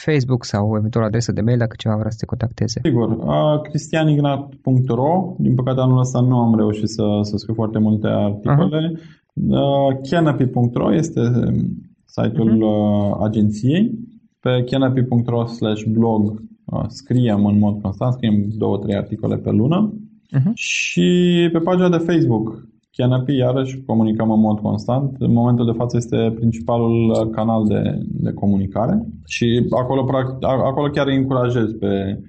Facebook 0.04 0.46
sau 0.46 0.76
eventual 0.78 1.04
adresă 1.04 1.32
de 1.32 1.42
mail 1.42 1.58
dacă 1.58 1.76
cineva 1.78 2.00
vrea 2.00 2.12
să 2.12 2.18
te 2.20 2.26
contacteze. 2.26 2.80
Sigur, 2.84 3.10
uh, 3.10 3.62
cristianignat.ro 3.62 5.36
Din 5.38 5.56
păcate 5.56 5.80
anul 5.80 6.00
ăsta 6.00 6.20
nu 6.20 6.38
am 6.38 6.56
reușit 6.56 6.88
să, 6.88 7.04
să 7.22 7.38
scriu 7.38 7.54
foarte 7.54 7.80
multe 7.80 8.08
articole. 8.08 8.92
Uh-huh. 8.92 9.20
Uh, 9.34 9.98
canopy.ro 10.10 10.94
este 10.94 11.20
um, 11.20 11.82
site-ul 12.06 12.58
uh-huh. 12.58 13.24
agenției. 13.24 13.92
Pe 14.40 14.64
canopy.ro 14.70 15.46
slash 15.46 15.84
blog 15.84 16.44
uh, 16.66 16.84
scriem 16.88 17.46
în 17.46 17.58
mod 17.60 17.82
constant, 17.82 18.14
scriem 18.14 18.46
două, 18.58 18.78
trei 18.78 18.96
articole 18.96 19.38
pe 19.38 19.52
lună. 19.52 19.94
Uh-huh. 20.38 20.54
Și 20.54 21.50
pe 21.52 21.60
pagina 21.60 21.90
de 21.90 21.98
Facebook 21.98 22.70
Canopy, 22.92 23.36
iarăși, 23.36 23.82
comunicăm 23.86 24.32
în 24.32 24.40
mod 24.40 24.60
constant. 24.60 25.16
În 25.20 25.32
momentul 25.32 25.66
de 25.66 25.78
față 25.78 25.98
este 25.98 26.34
principalul 26.36 27.30
canal 27.30 27.68
de, 27.68 27.82
de 28.08 28.34
comunicare 28.34 29.06
și 29.26 29.68
acolo, 29.70 30.06
acolo 30.42 30.90
chiar 30.90 31.08
îi 31.08 31.18
încurajez 31.18 31.72
pe 31.80 32.20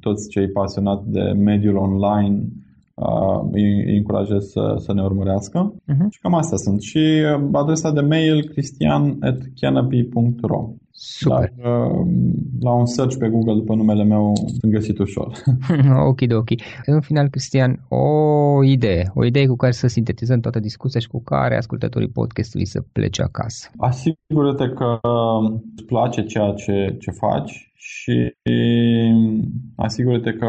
toți 0.00 0.28
cei 0.28 0.48
pasionați 0.48 1.10
de 1.10 1.20
mediul 1.20 1.76
online 1.76 2.44
îi, 3.52 3.84
îi 3.84 3.96
încurajez 3.96 4.44
să, 4.44 4.74
să 4.78 4.92
ne 4.92 5.02
urmărească. 5.02 5.74
Uh-huh. 5.74 6.08
Și 6.10 6.20
cam 6.20 6.34
astea 6.34 6.56
sunt. 6.56 6.80
Și 6.80 7.22
adresa 7.52 7.92
de 7.92 8.00
mail 8.00 8.48
cristian.canopy.ro 8.48 10.70
Super. 11.04 11.52
Dar, 11.62 11.72
uh, 11.72 12.06
la 12.60 12.72
un 12.72 12.86
search 12.86 13.16
pe 13.18 13.28
Google 13.28 13.54
după 13.54 13.74
numele 13.74 14.04
meu 14.04 14.32
sunt 14.46 14.72
găsit 14.72 14.98
ușor. 14.98 15.32
ok, 16.10 16.20
ok. 16.32 16.48
În 16.86 17.00
final, 17.00 17.28
Cristian, 17.28 17.86
o 17.88 18.64
idee, 18.64 19.10
o 19.14 19.24
idee 19.24 19.46
cu 19.46 19.56
care 19.56 19.72
să 19.72 19.86
sintetizăm 19.86 20.40
toată 20.40 20.60
discuția 20.60 21.00
și 21.00 21.08
cu 21.08 21.22
care 21.22 21.56
ascultătorii 21.56 22.08
podcastului 22.08 22.66
să 22.66 22.84
plece 22.92 23.22
acasă. 23.22 23.70
Asigură-te 23.76 24.68
că 24.68 24.98
îți 25.74 25.84
place 25.84 26.22
ceea 26.22 26.52
ce, 26.52 26.96
ce 26.98 27.10
faci 27.10 27.72
și 27.74 28.34
asigură-te 29.76 30.32
că 30.32 30.46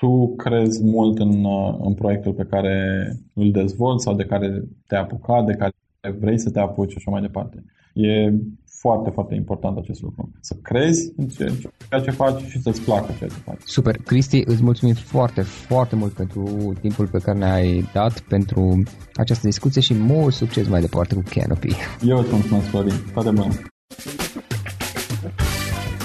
tu 0.00 0.34
crezi 0.36 0.84
mult 0.84 1.18
în, 1.18 1.44
în 1.80 1.94
proiectul 1.94 2.32
pe 2.32 2.46
care 2.50 3.06
îl 3.32 3.50
dezvolți 3.50 4.04
sau 4.04 4.14
de 4.14 4.24
care 4.24 4.64
te-ai 4.86 5.00
apucat, 5.00 5.44
de 5.44 5.52
care 5.52 5.72
vrei 6.18 6.38
să 6.38 6.50
te 6.50 6.60
apuci 6.60 6.90
și 6.90 6.96
așa 6.96 7.10
mai 7.10 7.20
departe. 7.20 7.64
E 7.94 8.32
foarte, 8.80 9.10
foarte 9.10 9.34
important 9.34 9.76
acest 9.76 10.02
lucru. 10.02 10.32
Să 10.40 10.54
crezi 10.62 11.12
în 11.16 11.26
ceea 11.28 12.00
ce 12.02 12.10
faci 12.10 12.40
și 12.40 12.60
să-ți 12.60 12.84
placă 12.84 13.12
ceea 13.18 13.30
ce 13.30 13.36
faci. 13.36 13.60
Super. 13.64 13.96
Cristi, 13.96 14.42
îți 14.46 14.62
mulțumim 14.62 14.94
foarte, 14.94 15.40
foarte 15.42 15.96
mult 15.96 16.12
pentru 16.12 16.72
timpul 16.80 17.06
pe 17.06 17.18
care 17.18 17.38
ne-ai 17.38 17.88
dat, 17.92 18.20
pentru 18.20 18.82
această 19.14 19.46
discuție 19.46 19.80
și 19.80 19.94
mult 19.94 20.34
succes 20.34 20.68
mai 20.68 20.80
departe 20.80 21.14
cu 21.14 21.22
Canopy. 21.30 21.74
Eu 22.06 22.18
îți 22.18 22.32
mulțumesc, 22.32 22.66
Florin. 22.66 22.94
Toate 23.12 23.30
bune. 23.30 23.73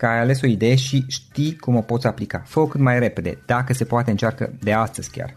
că 0.00 0.06
ai 0.06 0.18
ales 0.18 0.42
o 0.42 0.46
idee 0.46 0.74
și 0.74 1.04
știi 1.08 1.56
cum 1.56 1.76
o 1.76 1.80
poți 1.80 2.06
aplica. 2.06 2.42
Fă-o 2.46 2.66
cât 2.66 2.80
mai 2.80 2.98
repede, 2.98 3.38
dacă 3.46 3.72
se 3.72 3.84
poate 3.84 4.10
încearcă 4.10 4.52
de 4.60 4.72
astăzi 4.72 5.10
chiar. 5.10 5.34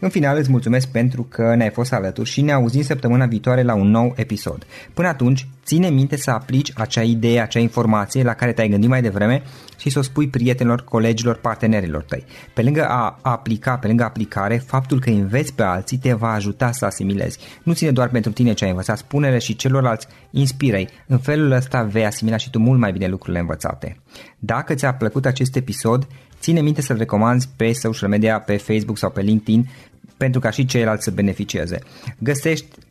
În 0.00 0.08
final 0.08 0.38
îți 0.38 0.50
mulțumesc 0.50 0.88
pentru 0.88 1.22
că 1.22 1.54
ne-ai 1.54 1.70
fost 1.70 1.92
alături 1.92 2.28
și 2.28 2.40
ne 2.40 2.52
auzim 2.52 2.82
săptămâna 2.82 3.26
viitoare 3.26 3.62
la 3.62 3.74
un 3.74 3.90
nou 3.90 4.12
episod. 4.16 4.66
Până 4.94 5.08
atunci, 5.08 5.48
ține 5.66 5.88
minte 5.88 6.16
să 6.16 6.30
aplici 6.30 6.72
acea 6.74 7.02
idee, 7.02 7.40
acea 7.40 7.58
informație 7.58 8.22
la 8.22 8.34
care 8.34 8.52
te-ai 8.52 8.68
gândit 8.68 8.88
mai 8.88 9.02
devreme 9.02 9.42
și 9.78 9.90
să 9.90 9.98
o 9.98 10.02
spui 10.02 10.28
prietenilor, 10.28 10.84
colegilor, 10.84 11.36
partenerilor 11.36 12.02
tăi. 12.02 12.24
Pe 12.54 12.62
lângă 12.62 12.86
a 12.88 13.18
aplica, 13.22 13.76
pe 13.76 13.86
lângă 13.86 14.04
aplicare, 14.04 14.56
faptul 14.56 15.00
că 15.00 15.10
înveți 15.10 15.54
pe 15.54 15.62
alții 15.62 15.98
te 15.98 16.12
va 16.12 16.32
ajuta 16.32 16.72
să 16.72 16.84
asimilezi. 16.84 17.38
Nu 17.62 17.72
ține 17.72 17.90
doar 17.90 18.08
pentru 18.08 18.32
tine 18.32 18.52
ce 18.52 18.64
ai 18.64 18.70
învățat, 18.70 18.98
spune-le 18.98 19.38
și 19.38 19.56
celorlalți, 19.56 20.06
inspiră-i. 20.30 20.88
În 21.06 21.18
felul 21.18 21.50
ăsta 21.50 21.82
vei 21.82 22.06
asimila 22.06 22.36
și 22.36 22.50
tu 22.50 22.58
mult 22.58 22.78
mai 22.78 22.92
bine 22.92 23.06
lucrurile 23.06 23.40
învățate. 23.40 24.00
Dacă 24.38 24.74
ți-a 24.74 24.94
plăcut 24.94 25.26
acest 25.26 25.56
episod, 25.56 26.06
ține 26.40 26.60
minte 26.60 26.82
să-l 26.82 26.96
recomanzi 26.96 27.48
pe 27.56 27.72
social 27.72 28.08
media, 28.08 28.40
pe 28.40 28.56
Facebook 28.56 28.98
sau 28.98 29.10
pe 29.10 29.20
LinkedIn 29.20 29.68
pentru 30.16 30.40
ca 30.40 30.50
și 30.50 30.64
ceilalți 30.64 31.04
să 31.04 31.10
beneficieze. 31.10 31.78
Găsești 32.18 32.66